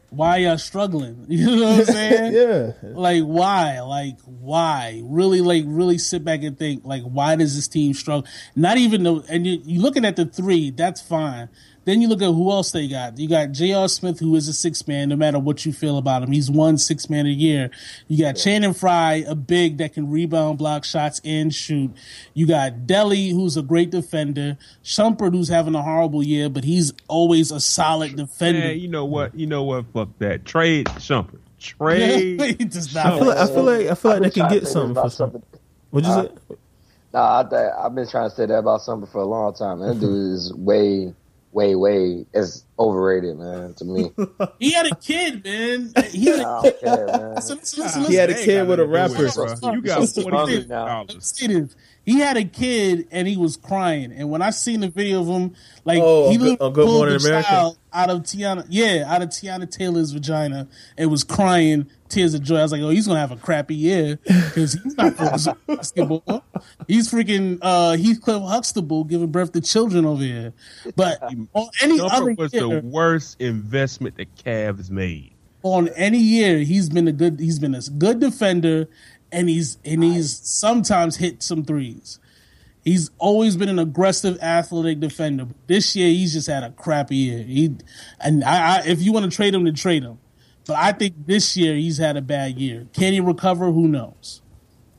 [0.09, 1.25] Why y'all struggling?
[1.29, 2.33] You know what I'm saying?
[2.83, 3.79] Yeah, Like why?
[3.81, 5.01] Like why?
[5.03, 8.27] Really like really sit back and think like why does this team struggle?
[8.55, 11.49] Not even the and you you looking at the three, that's fine.
[11.85, 13.17] Then you look at who else they got.
[13.17, 13.87] You got J.R.
[13.89, 16.31] Smith, who is a six man, no matter what you feel about him.
[16.31, 17.69] He's one six man a year.
[18.07, 21.91] You got Channing Frye, a big that can rebound, block shots, and shoot.
[22.33, 24.57] You got Delly, who's a great defender.
[24.83, 28.59] Shumpert, who's having a horrible year, but he's always a solid defender.
[28.59, 29.35] Man, you know what?
[29.35, 29.85] You know what?
[29.93, 30.45] Fuck that.
[30.45, 31.39] Trade Shumpert.
[31.59, 32.41] Trade.
[32.59, 34.93] he does I feel like I feel like I feel like they can get something
[34.93, 35.43] for about something.
[35.91, 36.55] What'd you Uh, say?
[37.13, 39.79] Nah, I, I've been trying to say that about something for a long time.
[39.79, 41.13] That dude is way,
[41.53, 43.73] way, way is overrated, man.
[43.75, 44.11] To me,
[44.59, 45.93] He had a kid, man.
[46.11, 47.35] He had I a don't care, man.
[47.35, 49.23] listen, listen, listen, He had a kid with a That ain't got rapper.
[49.25, 49.73] nothing to do with it, bro.
[49.73, 51.31] You got Listen, forty Let me dollars.
[51.39, 51.75] this.
[52.05, 54.11] He had a kid and he was crying.
[54.11, 55.53] And when I seen the video of him,
[55.85, 57.47] like Oh, he on Good- literally on Good pulled Morning the America?
[57.47, 62.43] child out of Teyana, yeah, out of Teyana Taylor's vagina and was crying tears of
[62.43, 62.57] joy.
[62.57, 65.17] I was like, oh, he's gonna have a crappy year because he's not
[65.67, 66.43] basketball.
[66.87, 70.53] He's freaking uh, Heathcliff Huxtable giving birth to children over here.
[70.95, 71.21] But
[71.53, 75.33] on any other was year, the worst investment the Cavs made.
[75.63, 78.87] on any year he's been a good he's been a good defender
[79.31, 82.19] and he's and he's sometimes hit some threes.
[82.83, 85.45] He's always been an aggressive athletic defender.
[85.45, 87.43] But this year he's just had a crappy year.
[87.43, 87.75] He
[88.19, 90.19] and I, I if you want to trade him, to trade him.
[90.65, 92.87] But I think this year he's had a bad year.
[92.93, 93.71] Can he recover?
[93.71, 94.41] Who knows?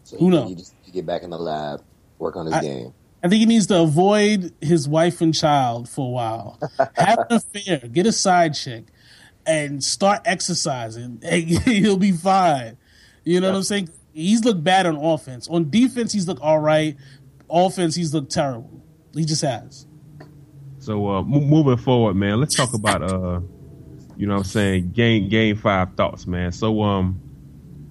[0.05, 0.51] So Who you, knows?
[0.51, 1.83] You just you get back in the lab,
[2.19, 2.93] work on his I- game.
[3.23, 6.59] I think he needs to avoid his wife and child for a while.
[6.93, 8.85] Have an affair, get a side chick,
[9.47, 11.21] and start exercising.
[11.25, 12.77] And he'll be fine.
[13.25, 13.89] You know what I'm saying?
[14.13, 15.49] He's looked bad on offense.
[15.49, 16.99] On defense, he's looked all right.
[17.49, 18.83] Offense, he's looked terrible.
[19.15, 19.87] He just has.
[20.81, 23.41] So uh, mo- moving forward, man, let's talk about uh,
[24.17, 26.53] you know, what I'm saying game game five thoughts, man.
[26.53, 27.21] So um,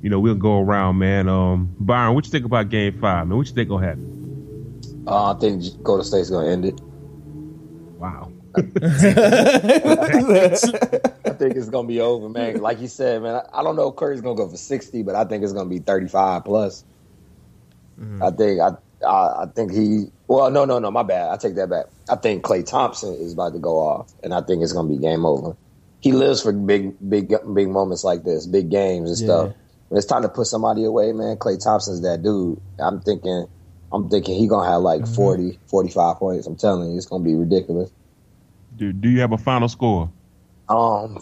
[0.01, 1.27] you know, we'll go around, man.
[1.29, 3.37] Um, Byron, what you think about game five, man?
[3.37, 5.03] What you think gonna happen?
[5.07, 6.79] Uh, I think Golden State's gonna end it.
[7.97, 8.31] Wow.
[8.55, 8.59] I
[11.39, 12.61] think it's gonna be over, man.
[12.61, 13.35] Like you said, man.
[13.35, 15.69] I, I don't know if Curry's gonna go for sixty, but I think it's gonna
[15.69, 16.83] be thirty-five plus.
[18.21, 18.71] I think I,
[19.05, 20.07] I I think he.
[20.27, 20.91] Well, no, no, no.
[20.91, 21.31] My bad.
[21.31, 21.85] I take that back.
[22.09, 24.97] I think Klay Thompson is about to go off, and I think it's gonna be
[24.97, 25.55] game over.
[26.03, 29.25] He lives for big, big, big moments like this, big games and Yeah.
[29.47, 29.55] stuff.
[29.87, 32.59] When it's time to put somebody away, man, Klay Thompson's that dude.
[32.77, 33.45] I'm thinking,
[33.91, 36.45] I'm thinking he gonna have like 40, 45 points.
[36.45, 37.89] I'm telling you, it's gonna be ridiculous.
[38.75, 40.11] Do Do you have a final score?
[40.67, 41.19] Um,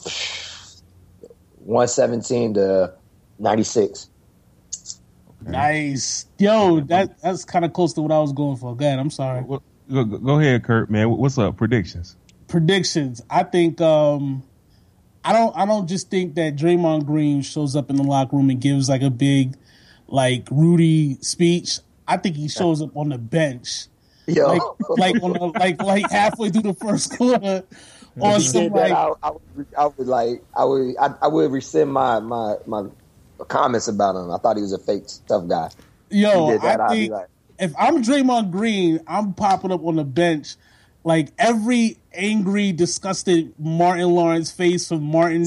[1.57, 2.93] one seventeen to
[3.37, 4.09] ninety six.
[5.41, 6.25] Nice.
[6.39, 8.75] Yo, that that's kind of close to what I was going for.
[8.75, 8.99] Go ahead.
[8.99, 9.43] I'm sorry.
[9.43, 11.09] Go, go go ahead, Kurt, man.
[11.09, 11.57] What's up?
[11.57, 12.17] Predictions?
[12.47, 13.21] predictions.
[13.29, 14.43] I think um
[15.23, 18.49] I don't I don't just think that Draymond Green shows up in the locker room
[18.49, 19.55] and gives like a big
[20.07, 21.79] like Rudy speech.
[22.07, 23.87] I think he shows up on the bench.
[24.27, 27.63] Yo, Like like on the, like like halfway through the first quarter
[28.19, 30.95] on If he some did that, like I, I, would, I would like, I would,
[30.97, 32.87] I, I would rescind my my my
[33.47, 34.31] comments about him.
[34.31, 35.69] I thought he was a fake tough guy.
[36.09, 37.27] yo, that, I think like,
[37.59, 40.55] if I'm Draymond Green, I'm popping up on the bench
[41.03, 45.45] like every angry, disgusted Martin Lawrence face from Martin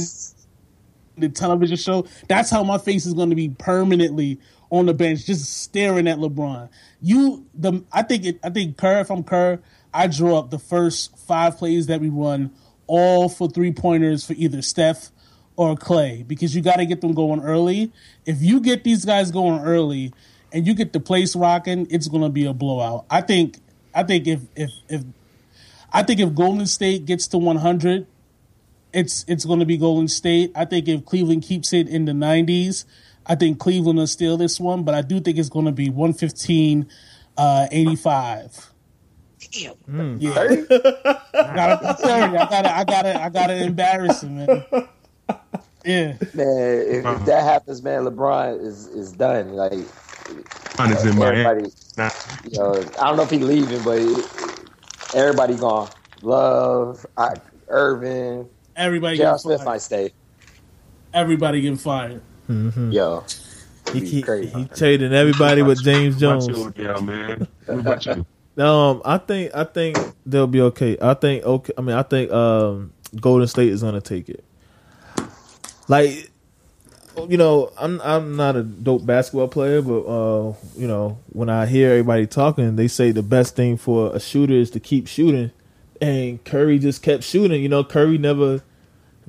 [1.17, 2.07] the television show.
[2.29, 4.41] That's how my face is going to be permanently
[4.71, 6.69] on the bench, just staring at LeBron.
[7.01, 8.41] You, the I think it.
[8.43, 9.01] I think Kerr.
[9.01, 9.61] If I'm Kerr,
[9.93, 12.53] I draw up the first five plays that we run,
[12.87, 15.11] all for three pointers for either Steph
[15.57, 17.93] or Klay, because you got to get them going early.
[18.27, 20.13] If you get these guys going early,
[20.53, 23.07] and you get the place rocking, it's going to be a blowout.
[23.11, 23.59] I think.
[23.97, 25.03] I think if if if
[25.95, 28.07] I think if Golden State gets to 100,
[28.93, 30.53] it's it's going to be Golden State.
[30.55, 32.85] I think if Cleveland keeps it in the 90s,
[33.27, 34.83] I think Cleveland will steal this one.
[34.83, 36.89] But I do think it's going to be 115,
[37.37, 38.71] uh, 85.
[39.53, 39.71] Yeah,
[40.33, 40.55] I
[41.33, 44.65] gotta, I gotta, I gotta, I gotta embarrass him, man.
[45.85, 49.53] Yeah, man, if, if that happens, man, LeBron is is done.
[49.53, 49.73] Like
[50.79, 51.41] Mine is in Miami.
[51.41, 52.11] everybody, Nah,
[52.51, 53.99] you know, I don't know if he's leaving, but
[55.15, 55.89] everybody gone.
[56.23, 57.35] Love, I,
[57.69, 59.27] Irvin, everybody J.R.
[59.33, 59.67] getting Smith fired.
[59.67, 60.11] might stay.
[61.13, 62.23] Everybody getting fired.
[62.49, 63.25] Yo,
[63.93, 64.51] He, Be he, crazy.
[64.51, 66.49] he trading everybody with James Jones.
[66.49, 67.47] you, yeah, man.
[67.67, 68.07] What?
[68.57, 70.97] Um, I think I think they'll be okay.
[71.03, 71.73] I think okay.
[71.77, 74.45] I mean, I think um, Golden State is gonna take it.
[75.89, 76.31] Like,
[77.29, 81.67] you know, I'm I'm not a dope basketball player, but uh, you know, when I
[81.67, 85.51] hear everybody talking, they say the best thing for a shooter is to keep shooting,
[86.01, 87.63] and Curry just kept shooting.
[87.63, 88.63] You know, Curry never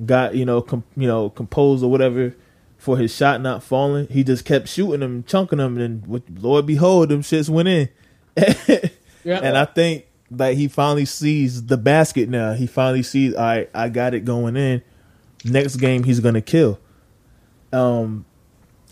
[0.04, 2.34] got you know com- you know composed or whatever
[2.78, 4.06] for his shot not falling.
[4.08, 7.88] He just kept shooting them, chunking them, and with Lord behold, them shits went in.
[9.26, 12.52] Yeah, And I think like he finally sees the basket now.
[12.52, 14.82] He finally sees, all right, I got it going in.
[15.44, 16.78] Next game he's gonna kill.
[17.72, 18.24] Um,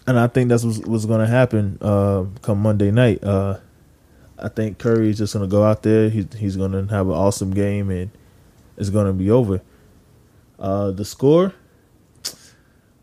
[0.07, 1.79] and I think that's what's, what's gonna happen.
[1.81, 3.23] Uh, come Monday night.
[3.23, 3.59] Uh,
[4.39, 6.09] I think Curry is just gonna go out there.
[6.09, 8.11] He's he's gonna have an awesome game, and
[8.77, 9.61] it's gonna be over.
[10.59, 11.55] Uh, the score.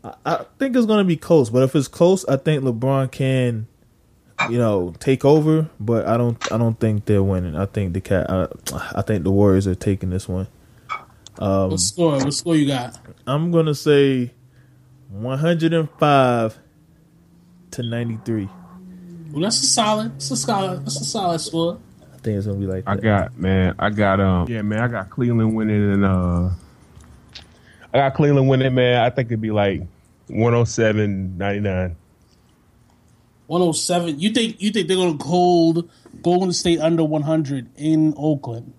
[0.04, 3.66] I, I think it's gonna be close, but if it's close, I think LeBron can
[4.50, 7.56] you know, take over, but I don't I don't think they're winning.
[7.56, 8.48] I think the cat I,
[8.94, 10.48] I think the Warriors are taking this one.
[11.38, 12.12] Um, what score?
[12.12, 12.98] What score you got?
[13.26, 14.32] I'm going to say
[15.12, 16.58] 105
[17.72, 18.48] to 93.
[19.30, 20.14] Well, that's a solid.
[20.14, 20.84] That's a solid.
[20.84, 21.78] That's a solid score.
[22.12, 24.88] I think it's gonna be like I got man, I got um yeah man, I
[24.88, 26.50] got Cleveland winning and uh
[27.92, 29.02] I got Cleveland winning, man.
[29.02, 29.82] I think it'd be like
[30.28, 31.96] 107 99.
[33.48, 34.20] 107.
[34.20, 35.90] You think you think they're gonna hold
[36.22, 38.72] Golden State under 100 in Oakland?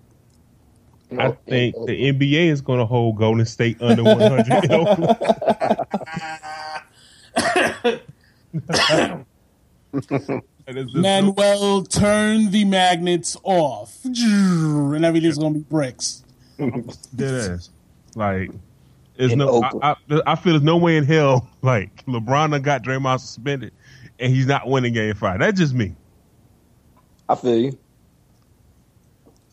[1.18, 5.16] I think the NBA is going to hold Golden State under 100 in Oakland.
[9.92, 10.06] That
[10.68, 16.24] is just- Manuel, turn the magnets off, and everything's gonna be bricks.
[17.14, 17.70] Dead ass.
[18.14, 18.50] Like,
[19.16, 19.62] there's In no.
[19.62, 23.72] I, I, I feel there's no way in hell like LeBron done got Draymond suspended,
[24.18, 25.40] and he's not winning Game Five.
[25.40, 25.94] That's just me.
[27.28, 27.78] I feel you.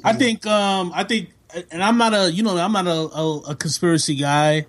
[0.04, 1.30] I think, um, I think,
[1.72, 4.66] and I'm not a, you know, I'm not a, a, a conspiracy guy.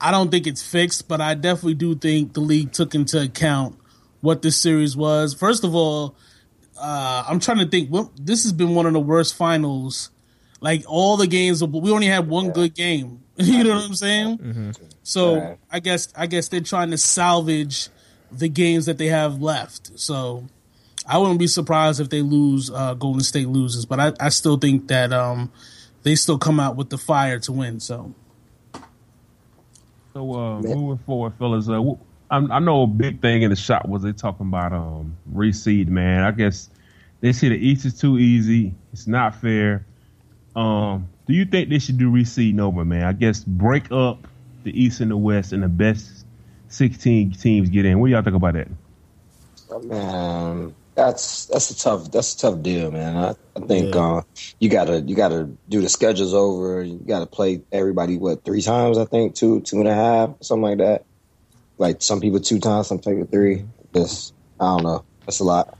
[0.00, 3.76] I don't think it's fixed, but I definitely do think the league took into account
[4.22, 5.34] what this series was.
[5.34, 6.14] First of all,
[6.80, 7.90] uh, I'm trying to think.
[7.90, 10.10] What, this has been one of the worst finals.
[10.62, 13.22] Like all the games, we only had one good game.
[13.36, 14.74] you know what I'm saying?
[15.02, 15.58] So Right.
[15.70, 17.88] I guess I guess they're trying to salvage
[18.30, 19.98] the games that they have left.
[19.98, 20.46] So
[21.06, 22.70] I wouldn't be surprised if they lose.
[22.70, 25.50] Uh, Golden State loses, but I, I still think that um,
[26.02, 27.80] they still come out with the fire to win.
[27.80, 28.14] So
[30.12, 31.98] So uh, moving forward, fellas, uh, wh-
[32.30, 35.88] I, I know a big thing in the shop was they talking about um reseed.
[35.88, 36.68] Man, I guess
[37.20, 38.74] they say the East is too easy.
[38.92, 39.86] It's not fair.
[40.56, 43.04] Um, do you think they should do reseed over, man?
[43.04, 44.26] I guess break up
[44.64, 46.26] the East and the West, and the best
[46.68, 48.00] sixteen teams get in.
[48.00, 48.68] What do y'all think about that?
[49.84, 53.16] Man, that's that's a tough that's a tough deal, man.
[53.16, 54.22] I, I think uh,
[54.58, 56.82] you gotta you gotta do the schedules over.
[56.82, 58.98] You gotta play everybody what three times?
[58.98, 61.04] I think two two and a half something like that.
[61.78, 63.64] Like some people two times, some people three.
[63.94, 65.04] Just I don't know.
[65.26, 65.78] That's a lot.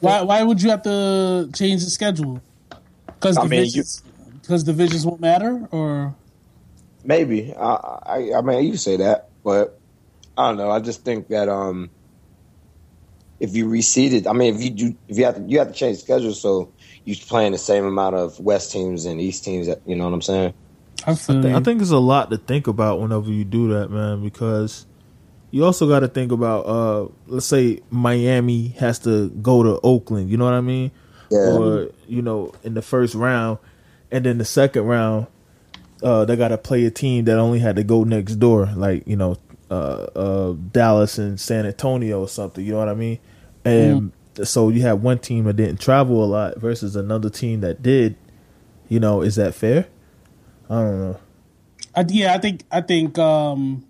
[0.00, 2.42] why why would you have to change the schedule?
[3.06, 4.02] Because I mean, divisions
[4.42, 6.14] because divisions won't matter, or
[7.04, 9.78] Maybe I, I I mean you say that, but
[10.36, 10.70] I don't know.
[10.70, 11.90] I just think that um
[13.40, 15.74] if you reseeded, I mean if you do if you have to you have to
[15.74, 16.72] change schedule so
[17.04, 19.68] you're playing the same amount of West teams and East teams.
[19.86, 20.54] You know what I'm saying?
[21.06, 23.68] I feel I, thi- I think it's a lot to think about whenever you do
[23.68, 24.84] that, man, because
[25.50, 30.28] you also got to think about, uh, let's say Miami has to go to Oakland,
[30.28, 30.90] you know what I mean?
[31.30, 31.38] Yeah.
[31.38, 33.58] Or, you know, in the first round,
[34.10, 35.26] and then the second round,
[36.02, 39.06] uh, they got to play a team that only had to go next door, like,
[39.06, 39.36] you know,
[39.70, 43.18] uh, uh, Dallas and San Antonio or something, you know what I mean?
[43.64, 44.12] And
[44.44, 48.16] so you have one team that didn't travel a lot versus another team that did,
[48.88, 49.86] you know, is that fair?
[50.70, 51.20] I don't know.
[51.94, 53.84] I, yeah, I think I think um,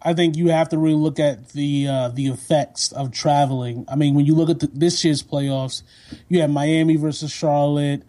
[0.00, 3.84] I think you have to really look at the uh, the effects of traveling.
[3.88, 5.82] I mean, when you look at the, this year's playoffs,
[6.28, 8.02] you have Miami versus Charlotte,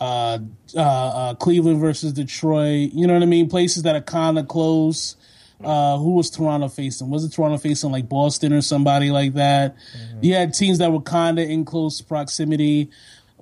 [0.00, 0.38] uh,
[0.74, 2.92] uh, uh, Cleveland versus Detroit.
[2.92, 3.48] You know what I mean?
[3.48, 5.16] Places that are kind of close.
[5.64, 7.08] Uh, who was Toronto facing?
[7.08, 9.74] Was it Toronto facing like Boston or somebody like that?
[10.20, 12.90] You had teams that were kind of in close proximity.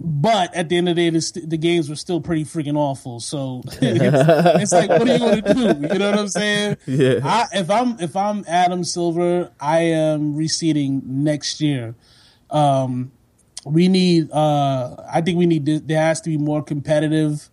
[0.01, 3.21] But at the end of the day, the, the games were still pretty freaking awful.
[3.21, 3.73] So it's,
[4.63, 5.61] it's like, what are you going to do?
[5.93, 6.77] You know what I'm saying?
[6.87, 7.21] Yeah.
[7.23, 11.95] I, if I'm if I'm Adam Silver, I am receding next year.
[12.51, 13.13] Um,
[13.65, 14.31] we need.
[14.33, 15.65] Uh, I think we need.
[15.67, 17.49] to- There has to be more competitive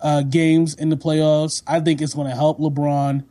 [0.00, 1.62] uh, games in the playoffs.
[1.66, 3.24] I think it's going to help LeBron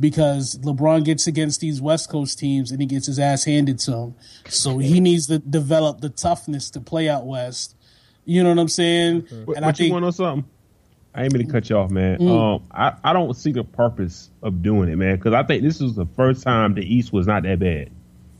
[0.00, 3.92] because LeBron gets against these West Coast teams and he gets his ass handed to
[3.92, 4.14] him.
[4.48, 7.76] So he needs to develop the toughness to play out west.
[8.24, 9.26] You know what I'm saying?
[9.46, 10.48] But, And I but you want to know something?
[11.14, 12.18] I ain't mean to cut you off, man.
[12.18, 12.56] Mm.
[12.56, 15.78] Um, I, I don't see the purpose of doing it, man, because I think this
[15.80, 17.90] was the first time the East was not that bad.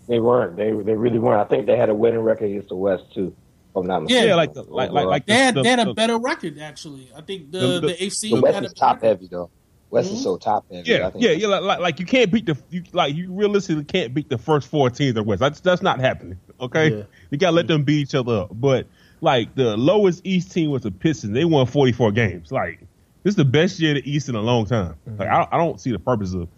[0.08, 0.56] They weren't.
[0.56, 1.40] They they really weren't.
[1.40, 3.34] I think they had a winning record against the West too.
[3.70, 4.00] If I'm not Yeah.
[4.04, 4.28] mistaken.
[4.28, 6.58] Yeah, like the, like like like they had, the, they had a the- better record
[6.58, 7.10] actually.
[7.16, 9.28] I think the The- the, the- AFC the West had a is top better- heavy
[9.30, 9.50] though.
[9.92, 10.90] West is so top heavy.
[10.90, 11.46] Yeah, I think yeah, yeah.
[11.48, 14.66] Like, like, like you can't beat the you like you realistically can't beat the first
[14.68, 15.38] four teams in the West.
[15.40, 16.40] That's that's not happening.
[16.60, 17.02] Okay, Yeah.
[17.30, 18.50] you gotta let them beat each other up.
[18.52, 18.86] But
[19.20, 21.34] like the lowest East team was the Pistons.
[21.34, 22.50] They won forty four games.
[22.50, 22.80] Like
[23.22, 24.94] this is the best year of the East in a long time.
[25.06, 26.48] Like I, I don't see the purpose of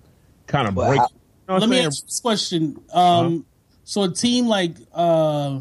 [0.47, 1.01] kind of Well, break.
[1.01, 1.87] I- you know Let I'm me saying?
[1.89, 2.81] ask you this question.
[2.93, 3.45] Um,
[3.83, 5.61] So a team like uh,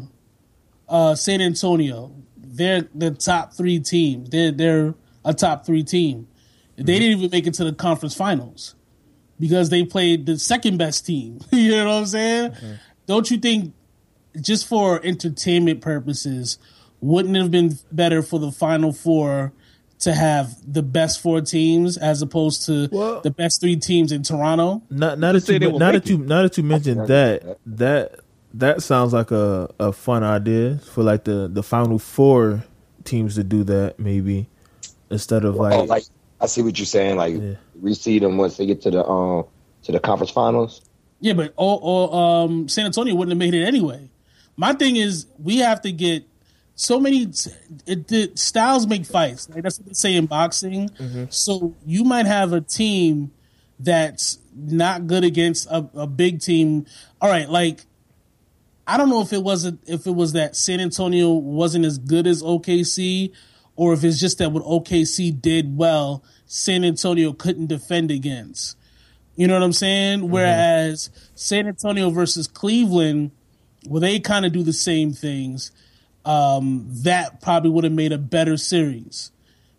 [0.88, 4.30] uh, San Antonio, they're the top three teams.
[4.30, 4.94] They're they're
[5.24, 6.28] a top three team.
[6.76, 6.86] They mm-hmm.
[6.86, 8.74] didn't even make it to the conference finals
[9.38, 11.40] because they played the second best team.
[11.52, 12.54] you know what I'm saying?
[13.06, 13.74] Don't you think
[14.40, 16.58] just for entertainment purposes,
[17.00, 19.52] wouldn't it have been better for the final four
[20.00, 24.22] to have the best four teams as opposed to Well- the best three teams in
[24.22, 24.82] Toronto?
[24.90, 27.06] Not now that say you they will now make that you now that you mentioned
[27.08, 28.20] that that
[28.54, 32.64] that sounds like a, a fun idea for like the, the final four
[33.02, 34.48] teams to do that maybe
[35.10, 36.04] instead of like, oh, like
[36.44, 37.16] I see what you're saying.
[37.16, 37.54] Like Yeah.
[37.82, 39.44] reseed them once they get to the um
[39.84, 40.80] to the conference finals.
[41.20, 42.14] Yeah, but or, or
[42.44, 44.10] um, San Antonio wouldn't have made it anyway.
[44.56, 46.24] My thing is, we have to get
[46.74, 47.28] so many.
[47.86, 49.48] It, it, styles make fights.
[49.48, 50.90] Like that's what they say in boxing.
[51.30, 53.32] So you might have a team
[53.80, 56.86] that's not good against a, a big team.
[57.20, 57.86] All right, like
[58.86, 62.26] I don't know if it wasn't if it was that San Antonio wasn't as good
[62.26, 63.32] as OKC,
[63.76, 68.76] or if it's just that what OKC did well, San Antonio couldn't defend against.
[69.36, 70.30] You know what I'm saying?
[70.30, 73.32] Whereas San Antonio versus Cleveland,
[73.88, 75.72] well, they kind of do the same things.
[76.24, 79.30] Um, that probably would have made a better series.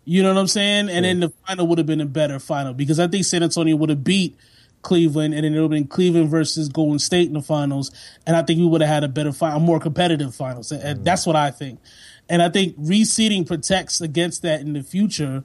[0.04, 0.88] You know what I'm saying?
[0.88, 3.74] And then the final would have been a better final because I think San Antonio
[3.76, 4.36] would have beat
[4.82, 7.90] Cleveland, and then it would have been Cleveland versus Golden State in the finals,
[8.24, 10.70] and I think we would have had a better final, a more competitive finals.
[10.70, 11.80] And- And that's what I think.
[12.28, 15.42] And I think reseeding protects against that in the future,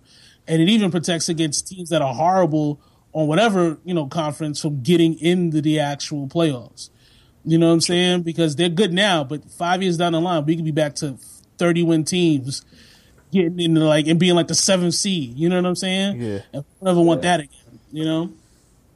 [0.51, 2.81] and it even protects against teams that are horrible
[3.13, 6.89] on whatever you know conference from getting into the actual playoffs.
[7.45, 8.23] You know what I'm saying?
[8.23, 11.17] Because they're good now, but five years down the line, we could be back to
[11.57, 12.65] 30 win teams
[13.31, 15.37] getting into like and being like the seventh seed.
[15.37, 16.21] You know what I'm saying?
[16.21, 16.39] Yeah.
[16.51, 17.79] And I never want that again.
[17.93, 18.33] You know?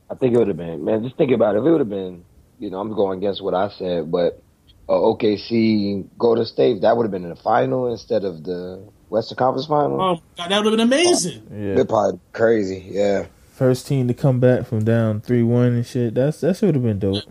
[0.09, 1.03] I think it would have been man.
[1.03, 1.59] Just think about it.
[1.59, 2.25] If it would have been,
[2.59, 4.43] you know, I'm going against what I said, but
[4.89, 9.37] uh, OKC Golden State that would have been in the final instead of the Western
[9.37, 10.01] Conference final.
[10.01, 11.43] Oh God, that would have been amazing.
[11.51, 11.75] Yeah.
[11.75, 12.85] They're probably crazy.
[12.89, 13.25] Yeah.
[13.53, 16.15] First team to come back from down three one and shit.
[16.15, 17.23] That's that should have been dope.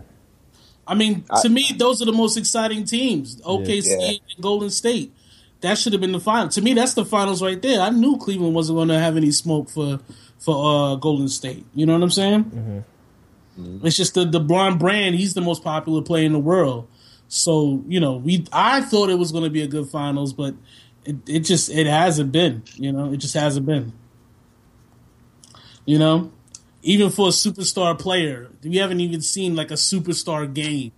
[0.87, 3.41] I mean, to me, those are the most exciting teams.
[3.41, 4.07] OKC Yeah.
[4.09, 5.11] and Golden State.
[5.61, 6.49] That should have been the final.
[6.49, 7.81] To me, that's the finals right there.
[7.81, 9.99] I knew Cleveland wasn't going to have any smoke for
[10.37, 10.55] for
[10.93, 11.65] uh, Golden State.
[11.73, 12.83] You know what I'm saying?
[13.83, 15.15] It's just the the blonde brand.
[15.15, 16.87] He's the most popular player in the world.
[17.27, 20.53] So you know, we I thought it was going to be a good finals, but
[21.05, 22.63] it, it just it hasn't been.
[22.75, 23.93] You know, it just hasn't been.
[25.85, 26.31] You know,
[26.81, 30.91] even for a superstar player, we haven't even seen like a superstar game.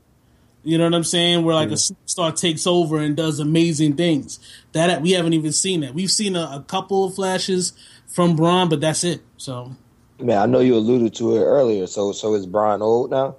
[0.63, 1.45] You know what I'm saying?
[1.45, 4.39] Where like a superstar takes over and does amazing things.
[4.73, 5.93] That we haven't even seen that.
[5.93, 7.73] We've seen a, a couple of flashes
[8.07, 9.21] from Bron, but that's it.
[9.37, 9.75] So
[10.19, 11.85] Man, I know you alluded to it earlier.
[11.85, 13.35] So, so is Brian old now?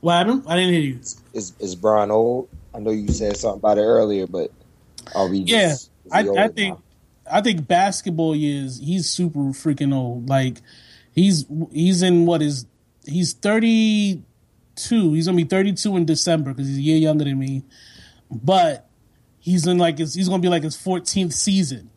[0.00, 0.44] what happened?
[0.46, 1.00] I didn't hear you.
[1.32, 2.48] Is is Brian old?
[2.74, 4.50] I know you said something about it earlier, but
[5.14, 5.38] are we?
[5.38, 5.74] Yeah,
[6.12, 6.82] I, I think now?
[7.30, 10.28] I think basketball is he's super freaking old.
[10.28, 10.58] Like
[11.12, 12.66] he's he's in what is
[13.06, 14.22] he's thirty
[14.74, 15.12] two.
[15.12, 17.64] He's gonna be thirty two in December because he's a year younger than me.
[18.30, 18.88] But
[19.38, 21.90] he's in like his, he's gonna be like his fourteenth season.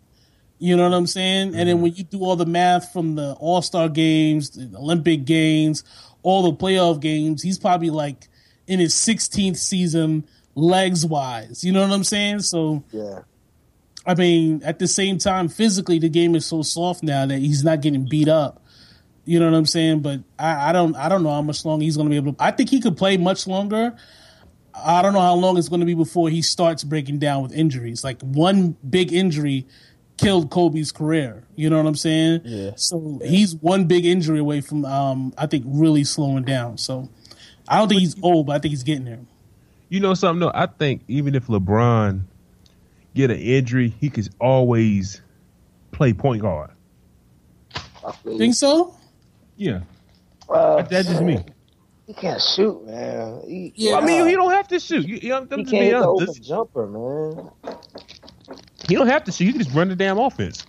[0.60, 1.56] You know what I'm saying?
[1.56, 1.82] And then mm-hmm.
[1.82, 5.84] when you do all the math from the All Star games, the Olympic games,
[6.22, 8.28] all the playoff games, he's probably like
[8.68, 10.28] in his 16th season
[10.62, 11.64] legs wise.
[11.64, 12.40] You know what I'm saying?
[12.42, 13.22] So Yeah.
[14.06, 17.64] I mean, at the same time, physically, the game is so soft now that he's
[17.64, 18.64] not getting beat up.
[19.26, 20.02] You know what I'm saying?
[20.02, 22.34] But I, I don't, I don't know how much longer he's going to be able
[22.34, 22.44] to.
[22.44, 23.96] I think he could play much longer.
[24.74, 27.52] I don't know how long it's going to be before he starts breaking down with
[27.54, 28.04] injuries.
[28.04, 29.68] Like one big injury
[30.18, 31.44] killed Kobe's career.
[31.56, 32.42] You know what I'm saying?
[32.46, 32.72] Yeah.
[32.78, 36.80] So he's one big injury away from, um, I think, really slowing down.
[36.80, 37.10] So
[37.68, 39.20] I don't think he's old, but I think he's getting there.
[39.92, 40.40] You know something?
[40.40, 40.52] though?
[40.56, 42.22] I think even if LeBron
[43.14, 45.22] get an injury, he could always
[45.92, 46.72] play point guard.
[47.76, 48.12] I.
[48.38, 48.96] Think so?
[49.58, 49.82] Yeah,
[50.50, 51.44] Uh, that's just me.
[52.08, 53.42] He can't shoot, man.
[53.46, 53.98] He, Yeah.
[53.98, 55.06] I mean, he don't have to shoot.
[55.08, 56.30] You, you, I'm he just can't being hit the honest.
[56.32, 57.50] open jumper, man.
[58.90, 59.44] You don't have to shoot.
[59.46, 60.66] You can just run the damn offense.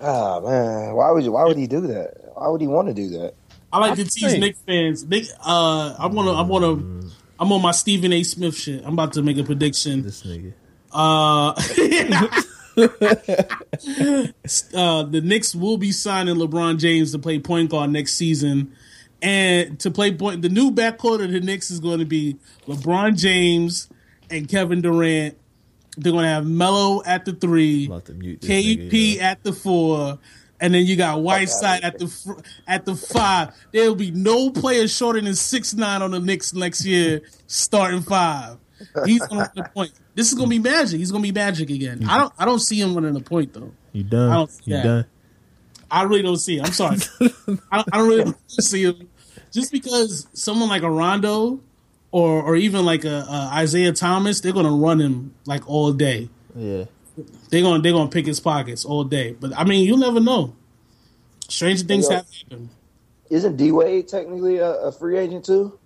[0.00, 0.94] Ah, man.
[0.94, 1.32] Why would you?
[1.32, 2.14] Why would he do that?
[2.34, 3.34] Why would he want to do that?
[3.72, 5.04] I like I to tease think- Knicks fans.
[5.06, 8.22] Nick, uh, I'm gonna, I'm gonna, I'm on my Stephen A.
[8.22, 8.84] Smith shit.
[8.84, 10.02] I'm about to make a prediction.
[10.02, 10.52] This nigga.
[10.92, 11.52] Uh,
[14.74, 18.72] uh, the Knicks will be signing LeBron James to play point guard next season,
[19.22, 20.42] and to play point.
[20.42, 22.36] The new backcourt of the Knicks is going to be
[22.66, 23.88] LeBron James
[24.30, 25.36] and Kevin Durant.
[25.96, 29.42] They're going to have Melo at the three, About to mute this nigga, KP at
[29.42, 30.18] the four,
[30.60, 33.54] and then you got Whiteside at the fr- at the five.
[33.72, 38.02] There will be no player shorter than six nine on the Knicks next year, starting
[38.02, 38.58] five.
[39.04, 39.92] He's going to the point.
[40.14, 40.98] This is going to be magic.
[40.98, 42.04] He's going to be magic again.
[42.08, 43.72] I don't I don't see him running the point though.
[43.92, 44.30] You I done?
[44.30, 44.82] don't see You that.
[44.84, 45.04] done?
[45.90, 46.64] I really don't see it.
[46.66, 46.98] I'm sorry.
[47.20, 49.08] I, don't, I don't really see him.
[49.52, 51.60] Just because someone like a Rondo
[52.10, 55.92] or or even like a, a Isaiah Thomas, they're going to run him like all
[55.92, 56.28] day.
[56.54, 56.84] Yeah.
[57.48, 59.32] They're going to they're going to pick his pockets all day.
[59.32, 60.54] But I mean, you'll never know.
[61.48, 62.16] Stranger things Yeah.
[62.16, 62.68] have happened.
[63.30, 65.78] Isn't D Wade technically a, a free agent too?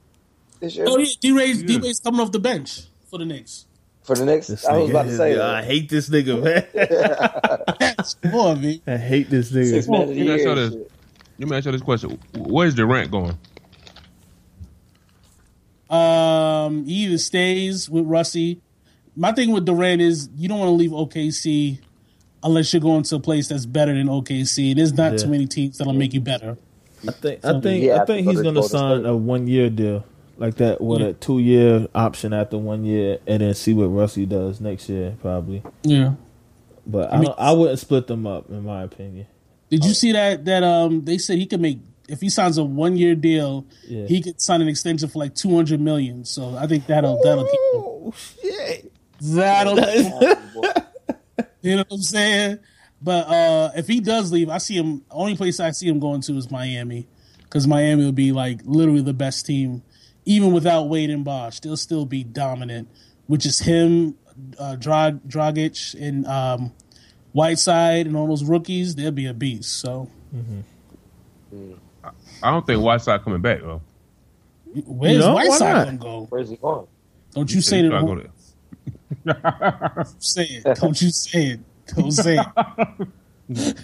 [0.61, 1.67] this year Oh yeah, D Wade's Yeah.
[1.69, 3.67] D Wade's coming off the bench for the Knicks.
[4.05, 4.47] for the next.
[4.49, 6.67] This I was about to is- say I hate this nigga, man.
[7.79, 8.65] That's more of.
[8.87, 9.91] I hate this six nigga.
[9.91, 10.47] man of the You guys year.
[10.49, 10.73] saw this.
[10.73, 10.91] shit.
[11.39, 13.39] Let me ask you this question: Where's Durant going?
[15.91, 18.61] Um, he either stays with Russie.
[19.15, 21.79] My thing with Durant is you don't want to leave OKC
[22.43, 24.71] unless you're going to a place that's better than OKC.
[24.71, 25.19] And There's not Yeah.
[25.19, 26.57] too many teams that'll make you better.
[27.07, 29.69] I think I think Yeah, I I think think he's gonna sign a one year
[29.71, 30.05] deal
[30.39, 31.09] like that with Yeah.
[31.09, 35.15] a two year option after one year, and then see what Russie does next year
[35.21, 35.63] probably.
[35.83, 36.15] Yeah.
[36.87, 39.27] But I mean- I wouldn't split them up in my opinion.
[39.69, 40.45] Did you see that?
[40.45, 44.07] That um, they said he could make if he signs a one year deal, Yeah.
[44.07, 46.25] he could sign an extension for like two hundred million.
[46.25, 47.61] So I think that'll that'll keep.
[47.75, 48.92] Oh shit!
[49.23, 50.69] That'll Boy,
[51.63, 52.59] You know what I'm saying?
[53.01, 55.03] But uh, if he does leave, I see him.
[55.11, 57.07] Only place I see him going to is Miami,
[57.43, 59.83] because Miami will be like literally the best team,
[60.25, 61.61] even without Wade and Bosh.
[61.61, 62.89] They'll still be dominant,
[63.27, 64.17] which is him,
[64.59, 66.73] uh, Drag Dragic, and um,
[67.33, 68.95] Whiteside, and all those rookies.
[68.95, 69.73] They'll be a beast.
[69.81, 70.09] So
[72.43, 73.83] I don't think Whiteside coming back though.
[74.87, 76.27] where's No, Whiteside gonna go?
[76.29, 76.87] Where's he going?
[77.33, 77.89] Don't you say He that?
[77.91, 78.31] trying to go there.
[80.19, 80.65] Say it.
[80.81, 81.61] Don't you say it.
[81.95, 82.39] Don't say
[83.49, 83.79] it.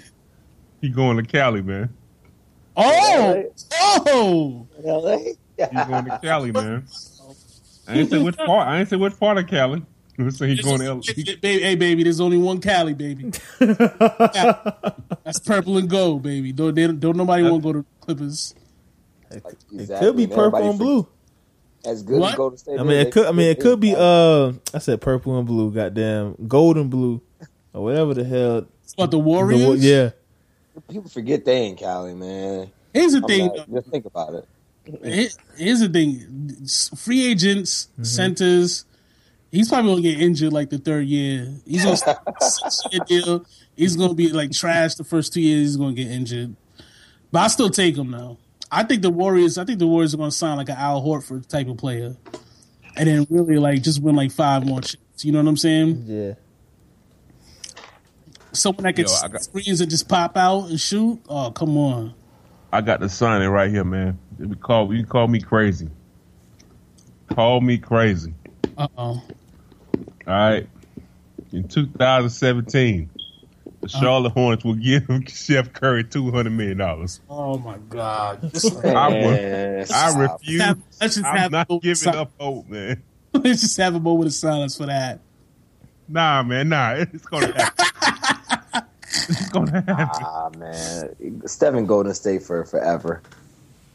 [0.81, 1.93] He going to Cali, man.
[2.77, 4.67] Oh, oh.
[4.85, 5.17] LA?
[5.19, 6.87] He's going to Cali, man.
[7.89, 8.69] I ain't say which part.
[8.69, 9.83] I ain't say which part of Cali.
[10.19, 11.01] Let's say he's going to L.
[11.05, 13.31] Hey, baby, hey, baby, there's only one Cali, baby.
[13.61, 16.53] That's purple and gold, baby.
[16.53, 18.55] Don't they, don't nobody want to go to Clippers.
[19.31, 20.07] It Exactly.
[20.07, 21.09] could be purple everybody and blue.
[21.85, 22.31] As good What?
[22.31, 22.81] as Golden State.
[22.81, 23.27] I mean, is, it could.
[23.27, 23.95] I mean, it they- could be.
[23.97, 25.71] Uh, I said purple and blue.
[25.71, 27.21] Goddamn, gold and blue,
[27.73, 28.67] or whatever the hell.
[28.83, 29.85] It's about the The, Warriors.
[29.85, 30.11] yeah,
[30.91, 32.71] People forget they ain't Cali, man.
[32.93, 33.49] Here's the I'm thing.
[33.49, 35.37] like, just think about it.
[35.57, 36.67] Here's the thing.
[36.97, 38.05] Free agents, Mm-hmm.
[38.05, 38.85] centers.
[39.51, 41.53] He's probably gonna get injured like the third year.
[41.67, 41.97] He's gonna
[42.41, 43.45] six year deal.
[43.77, 45.69] He's gonna be like trash the first two years.
[45.69, 46.55] He's gonna get injured.
[47.31, 48.37] But I still take him now.
[48.71, 49.57] I think the Warriors.
[49.59, 52.17] I think the Warriors are gonna sign like an Al Horford type of player,
[52.97, 55.25] and then really like just win like five more chips.
[55.25, 56.05] You know what I'm saying?
[56.07, 56.35] yeah.
[58.53, 61.21] Someone that can Yo, got- screens and just pop out and shoot.
[61.29, 62.15] Oh come on.
[62.73, 64.19] I got the signing right here, man.
[64.39, 65.89] You can call you can call me crazy.
[67.35, 68.35] Call me crazy.
[68.77, 69.03] Uh oh.
[69.03, 69.23] All
[70.27, 70.69] right.
[71.53, 73.09] In 2017,
[73.81, 77.21] the Charlotte Hornets will give Chef Curry 200 million dollars.
[77.31, 78.51] Oh my God.
[78.85, 80.19] I would- Man, I stop.
[80.41, 80.61] refuse.
[80.63, 83.03] Have- let's just I'm have not a giving of si- up hope, man.
[83.35, 85.21] Let's just have a moment of silence for that.
[86.09, 86.93] Nah, man, nah.
[86.95, 88.85] It's gonna happen.
[89.13, 90.25] it's gonna happen.
[90.25, 91.43] Ah, man.
[91.47, 93.23] Stephen Golden State for forever.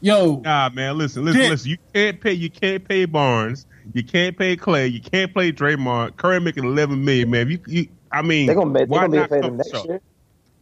[0.00, 0.96] Yo, Nah, man.
[0.98, 1.50] Listen, listen, Dick.
[1.50, 1.70] listen.
[1.72, 2.32] You can't pay.
[2.32, 3.66] You can't pay Barnes.
[3.92, 4.90] You can't pay Klay.
[4.92, 6.16] You can't play Draymond.
[6.16, 7.50] Curry making 11 million, man.
[7.50, 7.88] You, you
[8.18, 10.00] I mean, They're gonna be, they're gonna be not paid next to year.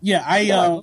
[0.00, 0.60] yeah, I Yeah.
[0.60, 0.82] um,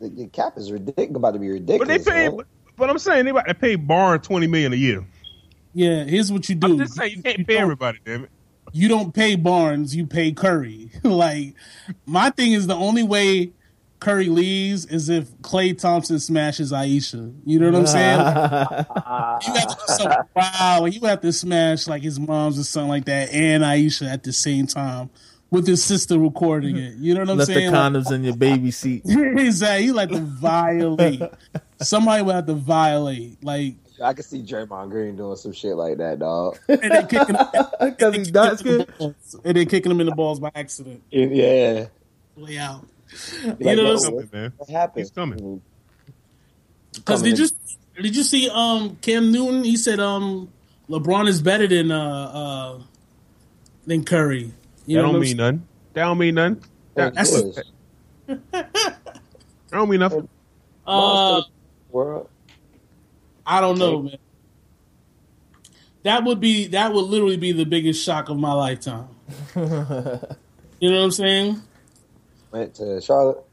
[0.00, 1.16] The, the cap is ridiculous.
[1.16, 1.78] About to be ridiculous.
[1.78, 2.04] But ridiculous.
[2.04, 2.36] they pay.
[2.36, 2.46] man.
[2.76, 5.04] But I'm saying they about to pay Barnes 20 million a year.
[5.72, 6.04] yeah.
[6.04, 6.72] Here's what you do.
[6.72, 8.30] I'm just saying you can't pay everybody, damn it.
[8.72, 10.90] You don't pay Barnes, you pay Curry.
[11.02, 11.54] like
[12.04, 13.52] my thing is the only way
[14.00, 17.30] Curry leaves is if Klay Thompson smashes Ayesha.
[17.46, 18.18] You know what I'm saying?
[18.18, 18.86] Like,
[19.46, 20.78] you have to do something wow.
[20.82, 24.22] Like, you have to smash like his mom's or something like that and Ayesha at
[24.24, 25.08] the same time
[25.50, 26.94] with his sister recording it.
[26.96, 27.72] You know what I'm Left the saying?
[27.72, 29.02] Like, condoms in your baby seat.
[29.06, 29.86] exactly.
[29.86, 31.22] You like to violate.
[31.80, 33.42] Somebody would have to violate.
[33.44, 36.58] Like I can see Draymond Green doing some shit like that, dog.
[36.68, 37.46] and then kicking him,
[37.80, 38.86] Because he's dark skinned.
[39.00, 41.02] and then kicking him in the balls by accident.
[41.10, 41.86] yeah.
[42.36, 42.86] Way out.
[43.44, 44.52] Like, you know what, what I'm Coming, man.
[44.56, 44.98] what happened?
[45.00, 45.62] He's coming.
[46.94, 47.48] Because did you
[48.02, 49.64] did you see um Cam Newton?
[49.64, 50.50] He said um
[50.90, 51.98] LeBron is better than uh
[52.78, 52.82] uh
[53.86, 54.52] than Curry.
[54.86, 55.66] You That don't mean nothing.
[55.92, 56.62] That don't mean nothing.
[56.94, 57.60] That, Of course.
[58.26, 59.02] that
[59.70, 60.28] don't mean nothing.
[60.88, 61.42] Uh,
[61.90, 62.28] World.
[63.44, 64.18] I don't know, man.
[66.04, 69.08] That would be that would literally be the biggest shock of my lifetime.
[69.56, 70.20] you know
[70.78, 71.60] what I'm saying?
[72.52, 73.44] Went to Charlotte.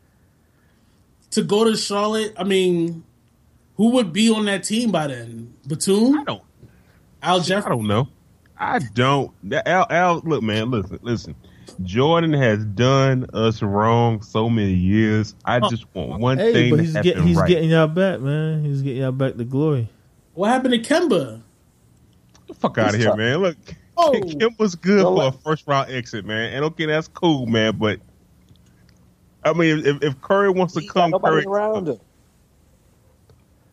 [1.31, 3.03] To go to Charlotte, I mean,
[3.77, 5.55] who would be on that team by then?
[5.65, 6.19] Batum?
[6.19, 6.43] I don't.
[7.23, 8.07] Al I don't know.
[8.57, 9.31] I don't.
[9.65, 11.35] Al, Al, look, man, listen, listen.
[11.81, 15.35] Jordan has done us wrong so many years.
[15.43, 17.47] I just want one Hey, thing but he's happen getting he's right.
[17.47, 18.63] getting y'all back, man.
[18.63, 19.89] He's getting y'all back to glory.
[20.33, 21.41] What happened to Kemba?
[22.47, 23.17] the fuck out of here, tough.
[23.17, 23.37] man.
[23.39, 23.57] Look,
[23.97, 24.11] Oh.
[24.39, 26.53] Kim was good Don't for a first round exit, man.
[26.53, 27.77] And okay, that's cool, man.
[27.77, 27.99] But
[29.43, 31.45] I mean, if, if Curry wants to He ain't come, nobody Curry.
[31.45, 31.99] around him.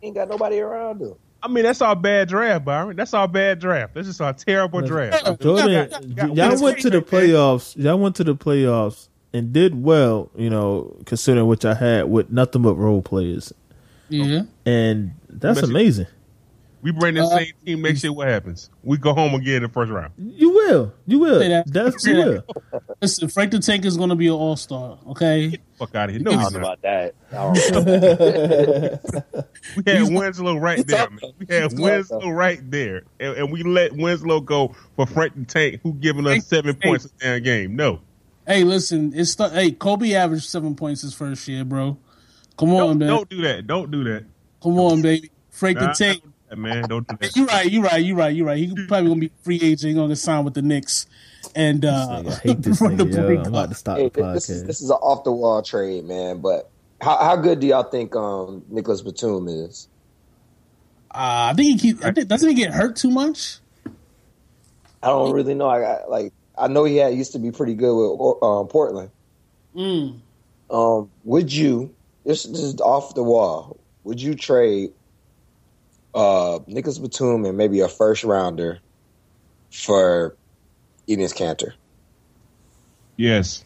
[0.01, 1.15] He ain't got nobody around him.
[1.43, 2.97] I mean, that's our bad draft, Byron.
[2.97, 3.95] That's our bad draft.
[3.95, 5.25] This is our terrible draft.
[5.41, 7.77] Jordan, Got- got- got- y'all went to the playoffs.
[7.77, 10.31] Y'all went to the playoffs and did well.
[10.37, 13.53] You know, considering what y'all had with nothing but role players,
[14.09, 14.43] Yeah.
[14.67, 16.07] and that's But you- amazing.
[16.83, 17.83] We bring the Uh, same team.
[17.83, 18.71] Make sure what happens.
[18.83, 20.13] We go home again in the first round.
[20.19, 20.93] You will.
[21.07, 21.41] You will.
[21.41, 21.73] Say that.
[21.73, 22.45] That's you will.
[23.03, 24.99] Listen, Frank the Tank is going to be an all star.
[25.09, 25.59] Okay.
[25.79, 26.23] Fuck out of here.
[26.23, 27.15] No, I don't know about that.
[27.33, 27.87] I don't
[28.93, 29.45] know.
[29.77, 31.11] We had Winslow right there.
[31.11, 31.21] Man.
[31.39, 32.33] We had Winslow talking.
[32.33, 36.33] right there, and, and we let Winslow go for Frank the Tank, who giving us
[36.33, 36.83] Frank seven the Tank.
[36.85, 37.77] points a damn game.
[37.77, 38.01] No,
[38.47, 41.99] Hey, listen, it's st- hey Kobe averaged seven points his first year, bro.
[42.59, 43.09] Come on, don't, man.
[43.09, 43.67] don't do that.
[43.67, 44.25] Don't do that.
[44.63, 45.31] Come on, baby.
[45.51, 46.23] Frank Nah, the Tank.
[46.57, 47.37] Man, don't do that.
[47.37, 48.59] You're right, You're right, You're right, You're right.
[48.59, 49.91] He probably gonna be free agent.
[49.91, 51.07] He gonna sign with the Knicks,
[51.55, 53.07] and uh, I hate this run the.
[53.07, 53.41] Yo.
[53.41, 56.05] I'm about to stop Hey, the this is this is an off the wall trade,
[56.05, 56.41] man.
[56.41, 56.71] But
[57.01, 59.89] how how good do y'all think um Nicholas Batum is?
[61.13, 62.05] Uh, I think he keep.
[62.05, 63.59] I think, doesn't he get hurt too much?
[65.03, 65.69] I don't really know.
[65.69, 69.11] I got like I know he had used to be pretty good with um, Portland.
[69.75, 70.21] Mm.
[70.71, 71.95] Um, would you
[72.25, 73.79] this, this is off the wall?
[74.05, 74.93] Would you trade
[76.15, 78.81] uh Nicholas Batum and maybe a first rounder
[79.73, 80.37] for
[81.09, 81.73] Enes Kanter?
[83.17, 83.65] Yes,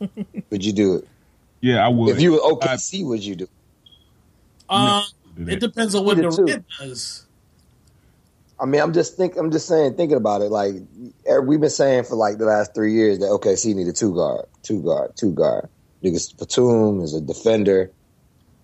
[0.50, 1.08] Would you do it?
[1.60, 2.16] yeah, I would.
[2.16, 3.44] If you were OKC, would you do?
[3.44, 3.50] it?
[4.68, 5.04] Um,
[5.36, 6.46] it depends on what the too.
[6.46, 7.26] Durant does.
[8.58, 10.50] I mean, I'm just think I'm just saying, thinking about it.
[10.50, 10.74] Like
[11.26, 14.46] eh, we've been saying for like the last three years that OKC needed two guard,
[14.62, 15.68] two guard, two guard.
[16.00, 17.92] Because Batum is a defender,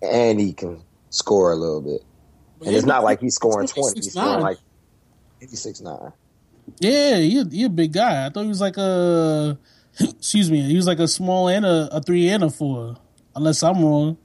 [0.01, 2.01] and he can score a little bit.
[2.65, 4.41] And it's not like he's scoring twenty; he's scoring 6'9".
[4.41, 4.57] like
[5.41, 6.11] eighty six nine.
[6.79, 8.25] Yeah, he a, he a big guy.
[8.25, 9.57] I thought he was like a.
[9.99, 12.95] Excuse me, he was like a small and a, a three and a four.
[13.35, 14.17] Unless I'm wrong,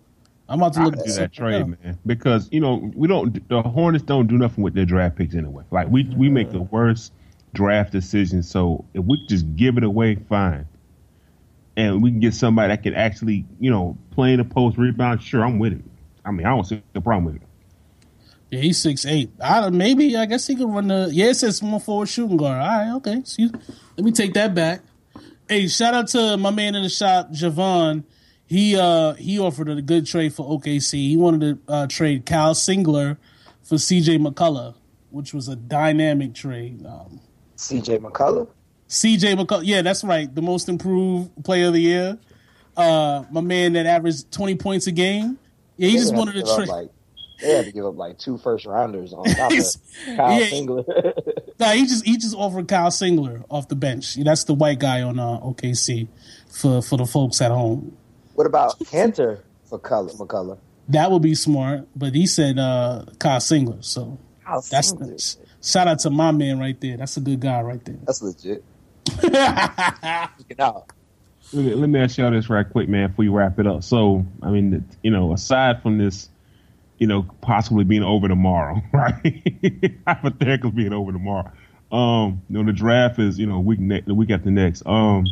[0.49, 1.68] I'm about to look at that trade, up.
[1.68, 3.49] man, because you know we don't.
[3.49, 5.64] The Hornets don't do nothing with their draft picks anyway.
[5.70, 6.74] Like we we make the mm-hmm.
[6.74, 7.12] worst
[7.55, 8.49] draft decisions.
[8.49, 10.66] So if we could just give it away, fine,
[11.76, 15.22] and we can get somebody that can actually you know play in the post rebound.
[15.22, 15.85] Sure, I'm with it.
[16.24, 17.49] I mean, I don't see a problem with it.
[18.55, 19.30] Yeah, he's six eight.
[19.40, 21.09] I don't- maybe I guess he could run the.
[21.12, 22.61] Yeah, it says small forward shooting guard.
[22.61, 23.18] All right, okay.
[23.18, 23.50] Excuse,
[23.96, 24.80] let me take that back.
[25.48, 28.05] Hey, shout out to my man in the shop, Javon.
[28.46, 30.92] He uh he offered a good trade for OKC.
[31.09, 33.16] He wanted to uh, trade Kyle Singler
[33.62, 34.74] for CJ McCollum,
[35.11, 36.84] which was a dynamic trade.
[36.86, 37.20] Um,
[37.57, 38.48] CJ McCollum.
[38.88, 40.32] CJ McCollum, yeah, that's right.
[40.32, 42.18] The most improved player of the year.
[42.76, 45.38] Uh, my man that averaged twenty points a game.
[45.76, 46.68] Yeah, he They just wanted to to give up, trade.
[46.68, 46.88] Like
[47.41, 50.47] they had to give up like two first rounders on top of Kyle yeah.
[50.47, 51.14] Singler.
[51.61, 54.16] Nah, he just he just offered Kyle Singler off the bench.
[54.16, 56.09] That's the white guy on uh, OKC
[56.51, 57.97] for for the folks at home.
[58.35, 60.59] what about Kanter for Color McCollum?
[60.89, 63.85] That would be smart, but he said uh, Kyle Singler.
[63.85, 65.39] So Kyle that's Singler.
[65.62, 66.97] shout out to my man right there.
[66.97, 67.99] That's a good guy right there.
[68.05, 68.64] That's legit.
[69.20, 70.91] Get out.
[71.53, 73.85] Let me, let me ask y'all this right quick, man, before we wrap it up.
[73.85, 76.30] So, I mean, you know, aside from this,
[76.99, 79.42] you know, possibly being over tomorrow, right?
[80.07, 81.51] Hypothetically being over tomorrow.
[81.92, 84.84] Um, you know, the draft is, you know, week ne- the week after next.
[84.86, 85.26] Um,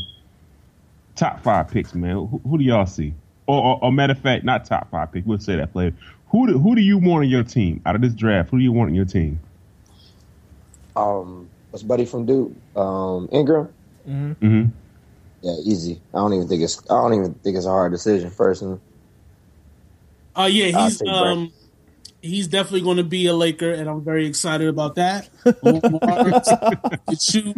[1.16, 2.16] top five picks, man.
[2.16, 3.14] Who, who do y'all see?
[3.46, 5.26] Or, or, or matter of fact, not top five picks.
[5.26, 5.96] We'll say that later.
[6.28, 8.50] Who do, who do you want on your team out of this draft?
[8.50, 9.40] Who do you want on your team?
[10.96, 12.52] Um, what's Buddy from Duke?
[12.76, 13.68] Um, Ingram.
[14.08, 14.64] Mm-hmm.
[15.42, 16.00] Yeah, easy.
[16.14, 16.78] I don't even think it's.
[16.90, 18.30] I don't even think it's a hard decision.
[18.30, 18.78] Personally,
[20.34, 21.52] Uh, yeah, he's um
[22.22, 25.28] he's definitely going to be a Laker, and I'm very excited about that.
[27.20, 27.56] Shoot.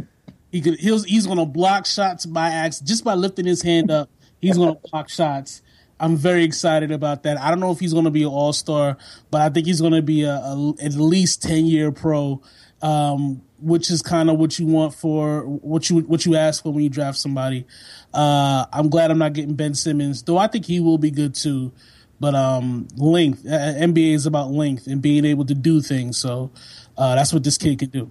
[0.51, 0.79] He could.
[0.81, 4.09] He's he's going to block shots by ax just by lifting his hand up.
[4.41, 5.63] He's going to block shots.
[6.01, 7.41] I'm very excited about that.
[7.41, 8.97] I don't know if he's going to be an all star,
[9.31, 12.43] but I think he's going to be a, a at least ten year pro,
[12.83, 16.73] um, which is kind of what you want for what you what you ask for
[16.73, 17.67] when you draft somebody.
[18.13, 20.39] Uh, I'm glad I'm not getting Ben Simmons, though.
[20.39, 21.73] I think he will be good too.
[22.21, 26.19] But um, length, uh, NBA is about length and being able to do things.
[26.19, 26.51] So
[26.97, 28.09] uh, that's what this kid can do.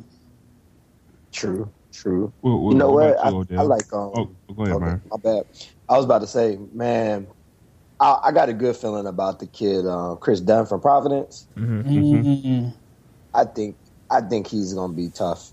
[1.31, 2.31] true, true.
[2.41, 3.25] Well, well, you know what what?
[3.25, 3.91] I, you, I like.
[3.93, 5.01] Um, Oh, go ahead, okay, Brian.
[5.09, 5.45] my bad.
[5.89, 7.27] I was about to say, man,
[7.99, 11.47] I, I got a good feeling about the kid, uh, Kris Dunn from Providence.
[11.55, 12.73] Mm.
[13.33, 13.75] I think,
[14.11, 15.51] I think he's gonna be tough.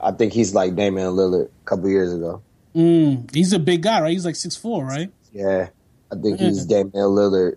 [0.00, 2.42] I think he's like Damian Lillard a couple years ago.
[2.74, 3.32] Mm.
[3.34, 4.12] He's a big guy, right?
[4.12, 5.10] He's like six four, right?
[5.32, 5.68] Yeah,
[6.10, 7.56] I think he's Damian Lillard.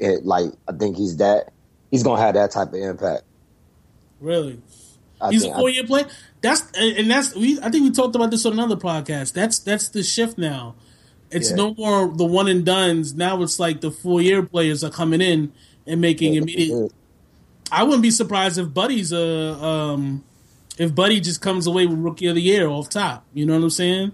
[0.00, 1.52] It, like, I think he's that.
[1.90, 3.22] He's gonna have that type of impact.
[4.20, 4.60] Really?
[5.20, 6.06] I He's think, a four year player.
[6.40, 7.58] That's and that's we.
[7.60, 9.32] I think we talked about this on another podcast.
[9.34, 10.74] That's that's the shift now.
[11.30, 11.56] It's Yeah.
[11.56, 13.14] no more the one and duns.
[13.14, 15.52] Now it's like the four year players are coming in
[15.86, 16.92] and making I, immediate.
[17.70, 20.24] I wouldn't be surprised if Buddy's a um,
[20.78, 23.24] if Buddy just comes away with Rookie of the Year off top.
[23.34, 24.12] You know what I'm saying?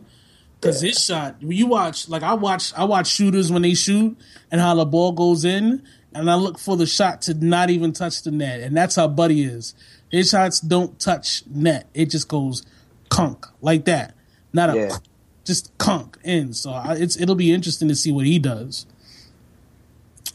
[0.67, 4.17] Because his shot, you watch, like I watch, I watch shooters when they shoot
[4.51, 5.83] and how the ball goes in,
[6.15, 9.09] and I look for the shot to not even touch the net, and that's how
[9.09, 9.75] Buddy is.
[10.11, 12.63] His shots don't touch net; it just goes
[13.09, 14.15] kunk like that,
[14.53, 14.97] not a Yeah.
[15.45, 16.53] just kunk in.
[16.53, 18.87] So I, it's it'll be interesting to see what he does.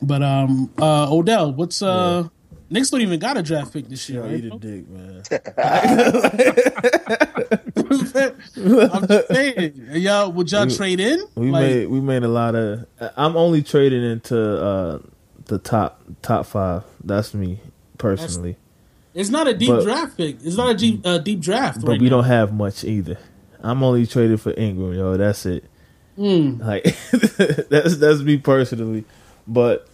[0.02, 2.28] But um, uh, Odell, what's uh,
[2.70, 4.22] Knicks don't even got a draft pick this year.
[4.22, 4.44] Yo, right?
[4.44, 5.24] eat a dick, man.
[8.58, 11.22] I'm just saying, y'all would y'all We- trade in?
[11.36, 12.86] We Like, made we made a lot of.
[13.16, 15.00] I'm only trading into uh,
[15.46, 16.84] the top top five.
[17.04, 17.60] That's me
[17.98, 18.58] personally.
[19.14, 20.38] it's not a deep but- draft pick.
[20.44, 21.82] It's not a deep, uh, deep draft.
[21.82, 22.18] but right we now.
[22.18, 23.18] don't have much either.
[23.62, 25.18] I'm only traded for Ingram, yo.
[25.18, 25.64] That's it.
[26.16, 26.60] Hmm.
[26.62, 26.84] Like
[27.70, 29.06] that's that's me personally,
[29.48, 29.88] but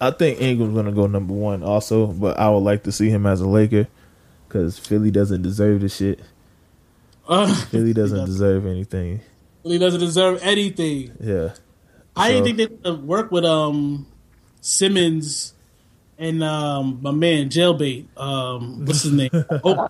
[0.00, 2.06] I think Ingram's gonna go number one also.
[2.08, 3.86] But I would like to see him as a Laker
[4.48, 6.20] because Philly doesn't deserve the shit.
[7.26, 9.20] Uh, Philly doesn't deserve anything.
[9.62, 11.12] he doesn't deserve anything.
[11.20, 11.54] Yeah,
[12.14, 14.06] I So- didn't think they would work with um
[14.60, 15.54] Simmons
[16.18, 18.06] and um my man Jailbait.
[18.16, 19.30] Um, what's his name?
[19.64, 19.88] oh,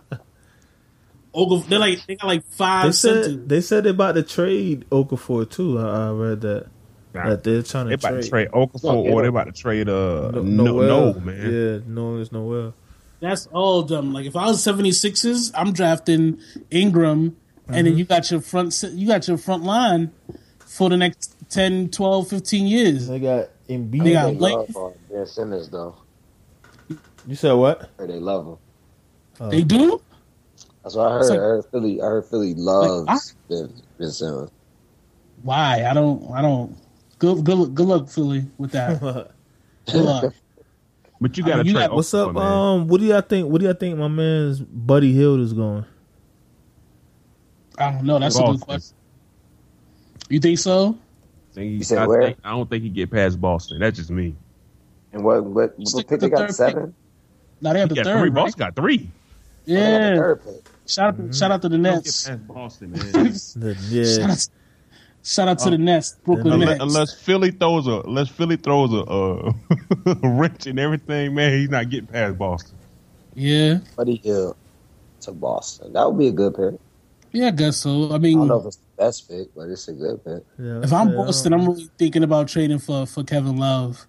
[1.32, 3.46] Ogle, they're like they got like they five said centers.
[3.48, 5.78] they said they're about to trade Okafor too.
[5.80, 6.66] I, I read that
[7.12, 8.22] Nah, that they're trying they to about trade.
[8.22, 11.14] to trade Okafor or they're about to trade uh No, no, Noel.
[11.14, 11.52] no, man.
[11.52, 12.74] Yeah, no, it's Noel.
[13.20, 14.12] That's all dumb.
[14.12, 16.40] Like if I was 76ers, I'm drafting
[16.70, 17.36] Ingram, and
[17.76, 17.84] Mm-hmm.
[17.84, 20.12] then you got your front se- you got your front line
[20.58, 23.08] for the next 10, 12, 15 years.
[23.08, 24.04] They got Embiid.
[24.04, 25.96] They got They Blake- love uh, Ben Simmons though.
[27.26, 27.90] you said what?
[27.98, 28.56] They love him.
[29.40, 29.50] Oh.
[29.50, 30.00] They do.
[30.82, 31.22] That's what I heard.
[31.30, 32.02] Like- I heard Philly.
[32.02, 34.50] I heard Philly loves Like, Ben, ben Simmons.
[35.42, 35.86] Why?
[35.88, 36.30] I don't.
[36.32, 36.76] I don't.
[37.18, 37.44] Good.
[37.44, 37.74] Good.
[37.74, 39.00] Good luck, Philly, with that.
[39.90, 40.34] Good luck.
[41.20, 41.86] But you got to mean, you trade.
[41.88, 42.32] got- What's up?
[42.34, 42.42] Man.
[42.42, 43.48] Um, what do y'all think?
[43.48, 45.84] What do y'all think my man's Buddy Hield is going?
[47.78, 48.18] I don't know.
[48.18, 48.96] That's a good question.
[50.28, 50.96] You think so?
[51.52, 52.22] Think he- You said I, where?
[52.22, 53.80] think- I don't think he get past Boston.
[53.80, 54.34] That's just me.
[55.12, 56.38] And what what, what pick with they the got?
[56.40, 56.94] third Seven.
[57.60, 58.18] Now they got He the got third.
[58.20, 58.28] three.
[58.30, 58.34] right?
[58.34, 58.96] Boston got three.
[58.98, 59.10] They got
[59.66, 60.16] the Yeah.
[60.16, 60.68] third pick.
[60.86, 61.34] Shout out.
[61.34, 62.28] Shout out to the He don't get Nets.
[62.28, 63.00] past Boston, man.
[63.12, 64.48] The, Shout yeah, out,
[65.24, 66.94] shout out to the Nets, Brooklyn Unless- unless, Nets.
[66.94, 69.52] unless Philly throws a unless Philly throws a, uh,
[70.22, 72.76] a wrench and everything, man, he's not getting past Boston.
[73.34, 73.78] Yeah.
[73.96, 74.56] Buddy Hield
[75.22, 75.92] to Boston.
[75.94, 76.78] That would be a good pick.
[77.32, 78.12] Yeah, I guess so.
[78.12, 80.44] I mean, I don't know if it's the best pick, but it's a good pick.
[80.56, 84.06] yeah, If I'm yeah, Boston, I'm really thinking about trading for for Kevin Love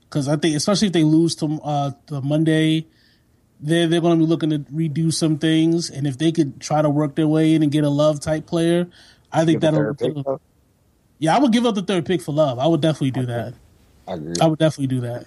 [0.00, 2.86] because I think, especially if they lose to uh to Monday,
[3.60, 6.82] they're they're going to be looking to redo some things, and if they could try
[6.82, 8.88] to work their way in and get a Love type player,
[9.36, 9.94] I think that'll.
[9.94, 10.16] third pick,
[11.18, 12.58] yeah, I would give up the third pick for Love.
[12.58, 13.54] I would definitely do that.
[14.06, 14.34] I agree.
[14.40, 15.26] I would definitely do that.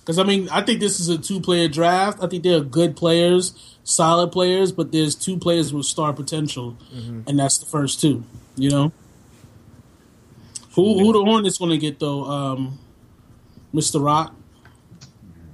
[0.00, 2.22] Because I mean, I think this is a two-player draft.
[2.22, 6.76] I think they're good players, solid players, but there's two players with star potential,
[7.26, 8.24] and that's the first two.
[8.54, 8.92] You know,
[10.74, 12.24] who who the Hornets going to get though?
[12.24, 12.78] Um,
[13.74, 14.02] Mr.
[14.02, 14.34] Rock.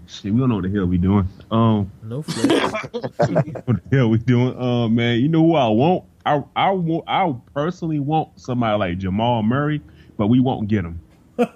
[0.06, 1.26] Shit, we don't know what the hell we doing.
[1.50, 4.54] Um, no what the hell we doing?
[4.58, 6.04] Uh, man, you know who I want?
[6.26, 9.80] I I want I personally want somebody like Jamal Murray,
[10.16, 11.00] but we won't get him.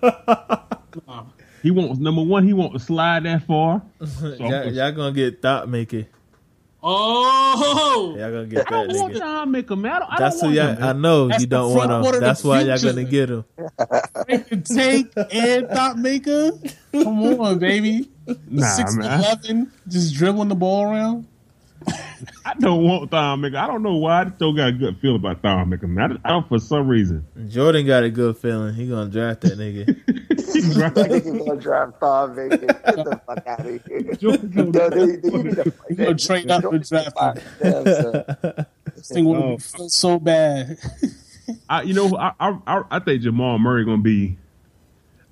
[1.63, 2.45] He wants number one.
[2.47, 3.83] He won't slide that far.
[4.07, 6.07] So I'm y'all, gonna- y'all gonna get Thon Maker.
[6.89, 9.19] Oh, Y'all gonna get I that don't nigga.
[9.19, 9.93] Thon Maker, man.
[9.93, 10.89] I don't, I That's don't who want y'all.
[10.89, 12.15] I know That's you don't want him.
[12.15, 13.45] of That's why y'all gonna get him.
[14.63, 16.53] Tank and Thon Maker.
[16.93, 18.09] Come on, baby.
[18.49, 19.71] Nah, Six man.
[19.89, 21.27] just dribbling the ball around.
[22.45, 23.57] I don't want Thon Maker.
[23.59, 24.23] I don't know why.
[24.23, 26.19] I still got a good feel about Thon Maker, man.
[26.25, 27.27] I, I don't for some reason.
[27.49, 28.75] Jordan got a good feeling.
[28.75, 29.97] He gonna draft that nigga.
[30.57, 32.57] That nigga gonna drive Thon Maker.
[32.57, 34.01] Get the fuck out of here.
[34.23, 37.19] No, they- they need to- You gonna trade up and draft
[37.61, 38.67] him.
[38.97, 39.59] This thing would Oh.
[39.59, 40.79] feel so bad.
[41.69, 44.39] I, you know, I, I, I, I think Jamal Murray gonna be.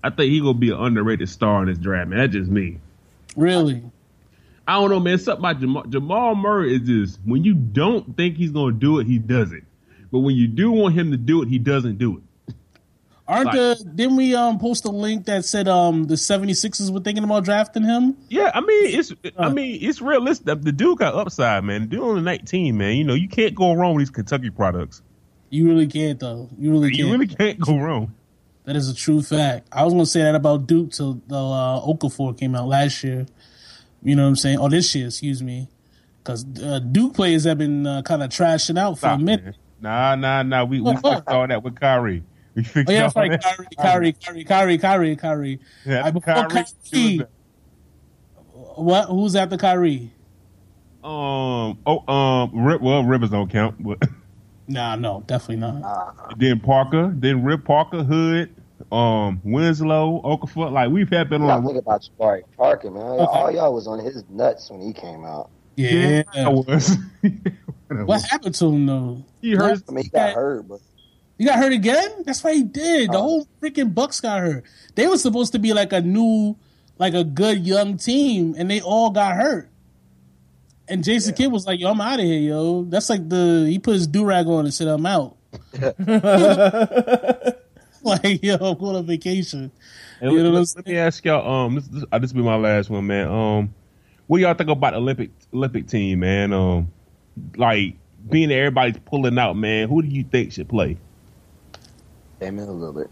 [0.03, 2.19] I think he gonna be an underrated star in this draft, man.
[2.19, 2.79] That's just me.
[3.37, 3.83] really.
[4.67, 5.19] I don't know, man.
[5.19, 9.07] Something about Jamal, Jamal Murray is just when you don't think he's gonna do it,
[9.07, 9.65] he does it.
[10.11, 12.55] But when you do want him to do it, he doesn't do it.
[13.27, 17.01] Aren't Like- the didn't we um post a link that said um the 76ers were
[17.01, 18.17] thinking about drafting him?
[18.29, 20.47] Yeah, I mean, it's I mean, it's realistic.
[20.47, 21.83] The, the dude got upside, man.
[21.83, 22.97] The dude on the 19, man.
[22.97, 25.01] You know, you can't go wrong with these Kentucky products.
[25.49, 26.49] You really can't though.
[26.59, 26.99] You really can't.
[26.99, 28.13] You really can't go wrong.
[28.65, 29.69] that is a true fact.
[29.73, 33.25] I was gonna say that about Duke till the uh, Okafor came out last year.
[34.05, 34.59] You know what I'm saying?
[34.59, 35.69] Or this year, excuse me.
[36.23, 39.45] Because uh, Duke players have been uh, kind of trashing out for Stop, a minute.
[39.45, 39.55] man.
[39.81, 40.65] Nah, nah, nah.
[40.65, 42.23] We we fixed all that with Kyrie.
[42.55, 43.31] We fixed Oh yeah, all right.
[43.33, 43.43] that.
[43.43, 45.61] Kyrie, Kyrie, Kyrie, Kyrie, Kyrie, Kyrie.
[45.85, 47.27] Yeah, before Kyrie, Kyrie,
[48.77, 49.09] What?
[49.09, 50.11] Who's after Kyrie?
[51.03, 51.79] Um.
[51.87, 52.05] Oh.
[52.09, 52.65] Um.
[52.65, 52.81] Rip.
[52.81, 53.99] Well, Rivers don't count, but
[54.67, 56.39] Nah, no, definitely not.
[56.39, 58.54] then Parker, then Rip Parker, Hood,
[58.95, 60.71] um, Winslow, Okafor.
[60.73, 61.67] Like we've had been You gotta on.
[61.67, 63.03] think about Jabari Parker, man.
[63.03, 65.51] All y'all was on his nuts when he came out.
[65.77, 66.23] Yeah.
[66.35, 66.97] I was.
[67.89, 69.23] What happened to him though?
[69.41, 69.83] He hurt.
[69.89, 70.81] I mean, he got hurt, but
[71.39, 72.23] He got hurt again?
[72.25, 73.11] That's why he did.
[73.13, 73.23] The Oh.
[73.23, 74.65] whole freaking Bucks got hurt.
[74.95, 76.57] They were supposed to be like a new,
[76.99, 79.69] like a good young team, and they all got hurt.
[80.89, 83.79] And Jason Kidd was like, "Yo, I'm out of here, yo." That's like the he
[83.79, 85.37] put his do rag on and said, "I'm out."
[88.23, 89.71] like, yo, I'm going on vacation.
[90.21, 91.67] And You know let, what I'm let me ask y'all.
[91.67, 93.29] Um, this, this, uh, this will be my last one, man.
[93.29, 93.75] Um,
[94.27, 96.53] what y'all think about Olympic Olympic team, man?
[96.53, 96.93] Um,
[97.57, 97.97] like
[98.29, 99.89] being that everybody's pulling out, man.
[99.89, 100.99] Who do you think should play?
[102.43, 103.09] A little bit.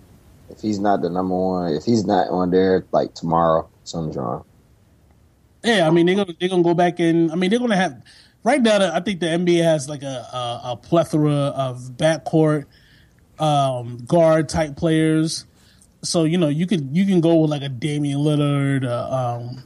[0.51, 4.45] If he's not the number one, if he's not on there like tomorrow, something's wrong.
[5.65, 8.03] Yeah, I mean they're gonna they're gonna go back and I mean they're gonna have
[8.45, 8.95] right now.
[8.95, 12.67] I think the NBA has like a a, a plethora of backcourt
[13.43, 15.45] um, guard type players.
[16.03, 19.63] So you know you could you can go with like a Damian Lillard, uh, um,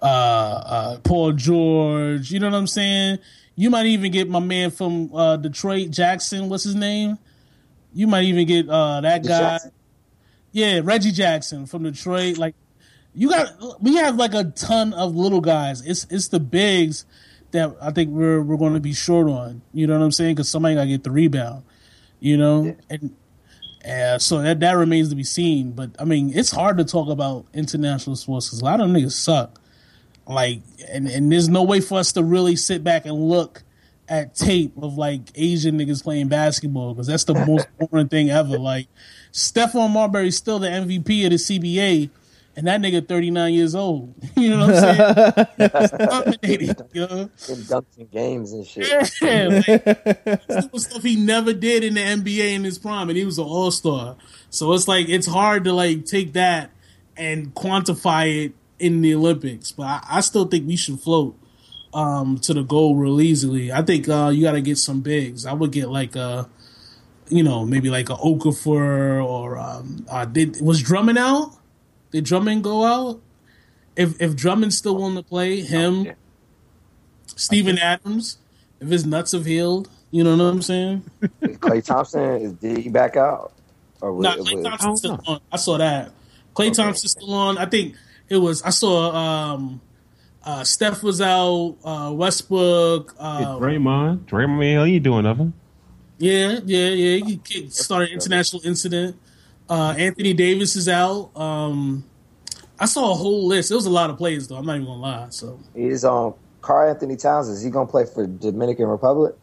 [0.00, 2.30] uh, uh, Paul George.
[2.30, 3.18] You know what I'm saying?
[3.54, 6.48] You might even get my man from uh, Detroit, Jackson.
[6.48, 7.18] What's his name?
[7.92, 9.38] You might even get uh, that guy.
[9.38, 9.72] Jackson?
[10.52, 12.38] Yeah, Reggie Jackson from Detroit.
[12.38, 12.54] Like
[13.14, 15.84] you got, we have like a ton of little guys.
[15.84, 17.04] It's it's the bigs
[17.50, 19.62] that I think we're we're going to be short on.
[19.72, 20.36] You know what I'm saying?
[20.36, 21.64] Because somebody got to get the rebound.
[22.22, 23.16] You know, and
[23.84, 25.72] uh, so that that remains to be seen.
[25.72, 28.96] But I mean, it's hard to talk about international sports because a lot of them
[28.96, 29.60] niggas suck.
[30.28, 33.64] Like, and and there's no way for us to really sit back and look
[34.08, 38.56] at tape of like Asian niggas playing basketball because that's the most boring thing ever.
[38.56, 38.86] Like,
[39.32, 42.08] Stephon Marbury's still the MVP of the CBA,
[42.56, 44.14] and that nigga 39 years old.
[44.36, 45.98] You know what I'm saying?
[45.98, 47.06] Dominating, yo.
[47.06, 48.88] Getting dunked games and shit.
[49.22, 49.60] Yeah,
[50.48, 53.44] like, stuff he never did in the NBA in his prime, and he was an
[53.44, 54.16] all star.
[54.50, 56.70] So it's like it's hard to like take that
[57.16, 59.70] and quantify it in the Olympics.
[59.70, 61.38] But I, I still think we should float
[61.94, 63.72] um, to the goal real easily.
[63.72, 65.46] I think uh, you got to get some bigs.
[65.46, 66.48] I would get like a,
[67.28, 71.54] you know, maybe like a Okafor or um, uh, did was Drummond out?
[72.12, 73.20] Did Drummond go out?
[73.96, 76.12] If if Drummond's still willing to play, him, Yeah.
[77.36, 78.38] Steven Adams,
[78.80, 81.02] if his nuts have healed, you know what I'm saying?
[81.42, 83.52] Klay Thompson is did he back out?
[84.00, 85.40] Or was, No, was- Klay Thompson's still on.
[85.50, 86.12] I saw that.
[86.54, 86.70] Klay Okay.
[86.70, 87.58] Thompson's still on.
[87.58, 87.94] I think
[88.28, 88.62] it was.
[88.62, 89.80] I saw um,
[90.44, 91.76] uh, Steph was out.
[91.84, 93.14] Uh, Westbrook.
[93.18, 95.52] Uh, Draymond, Draymond, how you doing, nothing?
[96.18, 97.24] yeah, yeah, yeah.
[97.24, 99.16] He kicked, started international incident.
[99.72, 101.34] Uh, Anthony Davis is out.
[101.34, 102.04] Um,
[102.78, 103.70] I saw a whole list.
[103.70, 104.56] It was a lot of players, though.
[104.56, 105.26] I'm not even gonna lie.
[105.30, 107.48] So he's on Karl-Anthony Towns.
[107.48, 109.34] Is he gonna play for Dominican Republic?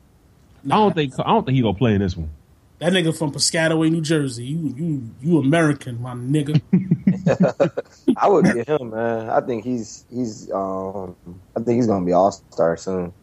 [0.65, 2.29] I don't think I don't think he gonna play in this one.
[2.77, 4.45] that nigga from Piscataway, New Jersey.
[4.45, 6.61] You, you, you American, my nigga.
[8.17, 9.31] I would get him, man.
[9.31, 11.15] I think he's he's um
[11.57, 13.13] I think he's gonna be all star soon.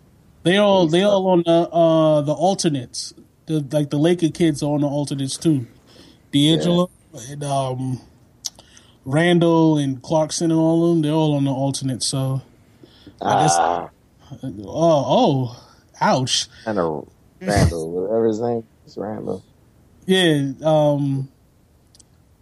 [0.42, 3.14] They all they all on the uh the alternates.
[3.46, 5.68] The like the Laker kids are on the alternates too.
[6.32, 6.90] D'Angelo
[7.30, 8.00] and um
[9.04, 12.02] Randle and Clarkson and all of them, they're all on the alternate.
[12.02, 12.42] So
[13.22, 13.88] I guess Ah,
[14.42, 15.68] oh oh
[16.00, 16.46] ouch.
[16.66, 17.08] I know
[17.40, 19.42] Randle, whatever his name is, Randle.
[20.06, 21.28] Yeah, um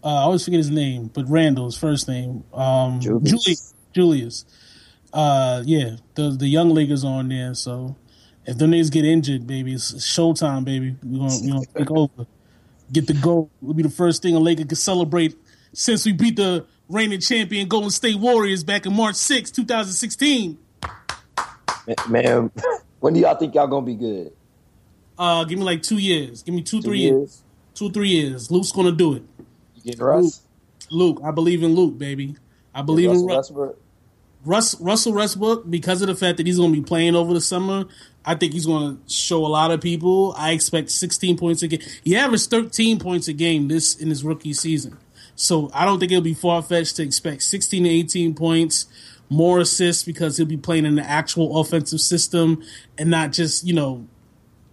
[0.03, 2.45] uh, I always forget his name, but Randle's first name.
[2.53, 3.31] Um Julius.
[3.31, 3.75] Julius.
[3.93, 4.45] Julius.
[5.13, 7.97] Uh yeah, the the young leaguers on there, so
[8.47, 10.97] if them niggas get injured, baby, it's showtime, baby.
[11.03, 12.27] We're gonna we gonna take over.
[12.95, 13.51] Get the goal.
[13.61, 15.37] It'll be the first thing a Laker can celebrate
[15.73, 20.57] since we beat the reigning champion Golden State Warriors back in March 6, 2016.
[22.09, 22.53] Man,
[23.01, 24.33] when do y'all think y'all gonna be good?
[25.19, 26.45] Uh give me like two years.
[26.45, 27.43] Give me two, Two three years.
[27.75, 28.49] Two, three years.
[28.53, 29.25] Luke's gonna do it.
[29.75, 30.43] You get Russ?
[30.89, 32.37] Luke, I believe in Luke, baby.
[32.73, 33.51] I believe in Russ.
[33.51, 33.81] Westbrook?
[34.45, 37.87] Russ Russell Westbrook because of the fact that he's to be playing over the summer.
[38.25, 40.35] I think he's going to show a lot of people.
[40.37, 41.81] I expect 16 points a game.
[42.03, 44.97] He averaged 13 points a game this in his rookie season.
[45.37, 48.87] So I don't think it'll be far fetched to expect 16 to 18 points,
[49.29, 52.63] more assists because he'll be playing in the actual offensive system
[52.97, 54.07] and not just you know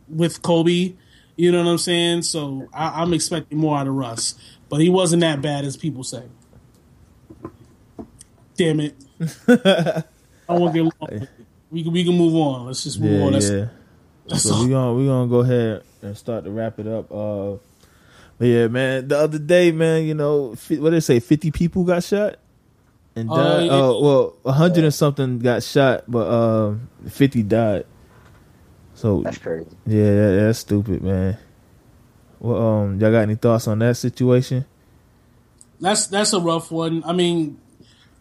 [0.07, 0.93] with Kobe.
[1.35, 2.23] You know what I'm saying?
[2.23, 4.35] So I, I'm expecting more out of Russ,
[4.69, 6.23] but he wasn't that bad as people say.
[8.55, 8.95] Damn it.
[10.49, 11.27] I to get long.
[11.71, 12.65] We can we can move on.
[12.67, 13.31] Let's just move Yeah, on.
[13.33, 13.65] That's, yeah.
[14.27, 14.63] that's So all.
[14.63, 17.11] we gonna we gonna go ahead and start to wrap it up.
[17.11, 17.57] Uh,
[18.37, 19.07] but yeah, man.
[19.07, 21.19] The other day, man, you know, what did they say?
[21.19, 22.35] Fifty people got shot.
[23.15, 23.65] and Oh, died.
[23.65, 23.71] yeah.
[23.71, 26.75] Oh well, a hundred and something got shot, but uh,
[27.07, 27.85] fifty died.
[28.95, 29.69] So That's crazy.
[29.85, 31.37] yeah, that, that's stupid, man.
[32.39, 34.65] Well, um, y'all got any thoughts on that situation?
[35.79, 37.03] That's that's a rough one.
[37.05, 37.60] I mean,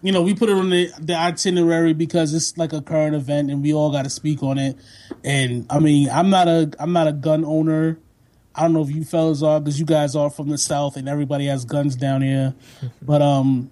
[0.02, 3.50] you know, we put it on the, the itinerary because it's like a current event,
[3.50, 4.76] and we all got to speak on it.
[5.24, 7.98] And I mean, I'm not a I'm not a gun owner.
[8.54, 11.08] I don't know if you fellas are because you guys are from the south, and
[11.08, 12.54] everybody has guns down here.
[13.02, 13.70] But um,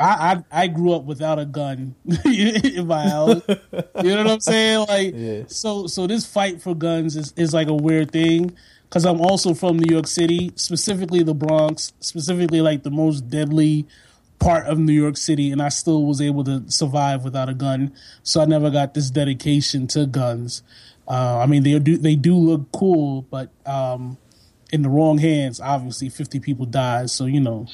[0.00, 1.94] I I, I grew up without a gun
[2.24, 3.42] in my house.
[3.48, 4.86] You know what I'm saying?
[4.88, 5.42] Like, Yeah.
[5.46, 8.56] so so this fight for guns is, is like a weird thing
[8.88, 13.86] because I'm also from New York City, specifically the Bronx, specifically like the most deadly
[14.42, 17.94] part of New York City, and I still was able to survive without a gun.
[18.22, 20.62] So I never got this dedication to guns.
[21.08, 24.18] Uh, I mean, they do they do look cool, but um,
[24.72, 27.10] in the wrong hands, obviously, 50 people died.
[27.10, 27.66] So you know,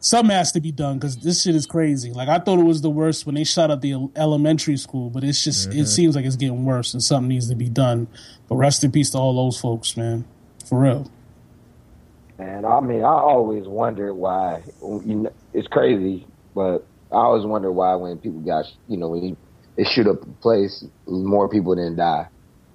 [0.00, 2.12] something has to be done because this shit is crazy.
[2.12, 5.24] Like I thought it was the worst when they shot up the elementary school, but
[5.24, 8.08] it's just it seems like it's getting worse, and something needs to be done.
[8.48, 10.24] But rest in peace to all those folks, man,
[10.66, 11.10] for real.
[12.40, 14.64] And I mean, I always wondered why.
[14.82, 19.24] You know, it's crazy, but I always wonder why when people got, you know, when
[19.24, 19.38] you,
[19.78, 22.28] they shoot up a place, more people didn't die.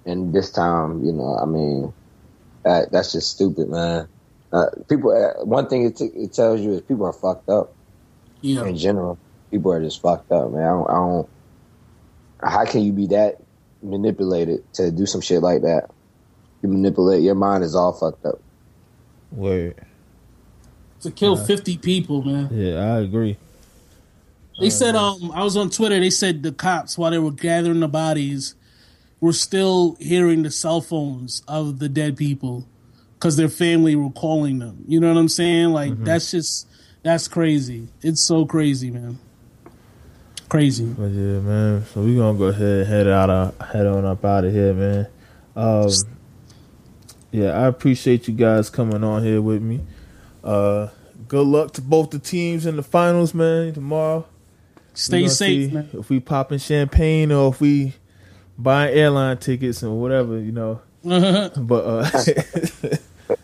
[0.05, 1.93] And this time, you know, I mean,
[2.65, 4.09] that, that's just stupid, man.
[4.53, 7.73] Uh, people, uh, one thing it, t- it tells you is people are fucked up
[8.41, 9.19] Yeah, in general.
[9.51, 10.63] People are just fucked up, man.
[10.63, 11.29] I don't, I don't.
[12.43, 13.35] How can you be that
[13.83, 15.89] manipulated to do some shit like that?
[16.63, 18.39] You manipulate your mind is all fucked up.
[19.31, 19.75] Word.
[21.01, 22.49] to kill 50 people, man.
[22.51, 23.37] Yeah, I agree.
[24.59, 27.81] They said um I was on Twitter, they said the cops while they were gathering
[27.81, 28.55] the bodies
[29.19, 32.65] were still hearing the cell phones of the dead people
[33.19, 34.83] cuz their family were calling them.
[34.87, 35.73] You know what I'm saying?
[35.73, 36.67] Like that's just
[37.03, 37.87] that's crazy.
[38.01, 39.19] It's so crazy, man.
[40.47, 40.85] Crazy.
[40.85, 41.85] But yeah, man.
[41.93, 44.73] So we gonna go ahead and head out, uh, head on up out of here,
[44.73, 45.07] man.
[45.55, 45.89] Um,
[47.35, 49.81] yeah, I appreciate you guys coming on here with me.
[50.43, 50.87] Uh,
[51.27, 53.73] good luck to both the teams in the finals, man.
[53.73, 54.25] Tomorrow,
[54.93, 55.89] Stay safe, man.
[55.93, 57.93] If we popping champagne or if we
[58.57, 60.81] buying airline tickets and whatever, you know.
[61.03, 62.09] But uh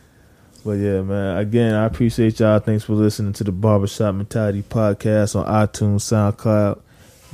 [0.64, 1.38] But yeah, man.
[1.38, 2.60] Again, I appreciate y'all.
[2.60, 6.80] Thanks for listening to the Barbershop Mentality Podcast on iTunes, SoundCloud,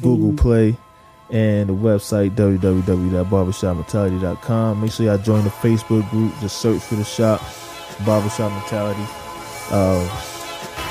[0.02, 0.78] Google Play,
[1.30, 4.82] and the website www.barbershopmentality.com.
[4.82, 6.34] Make sure y'all join the Facebook group.
[6.40, 7.42] Just search for the shop,
[8.06, 9.06] Barbershop Mentality.
[9.70, 10.08] Uh,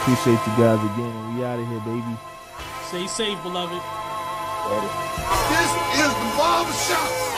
[0.01, 2.16] appreciate you guys again, and we out of here, baby.
[2.89, 3.80] Stay safe, beloved.
[5.51, 5.70] This
[6.01, 7.36] is the barbershop.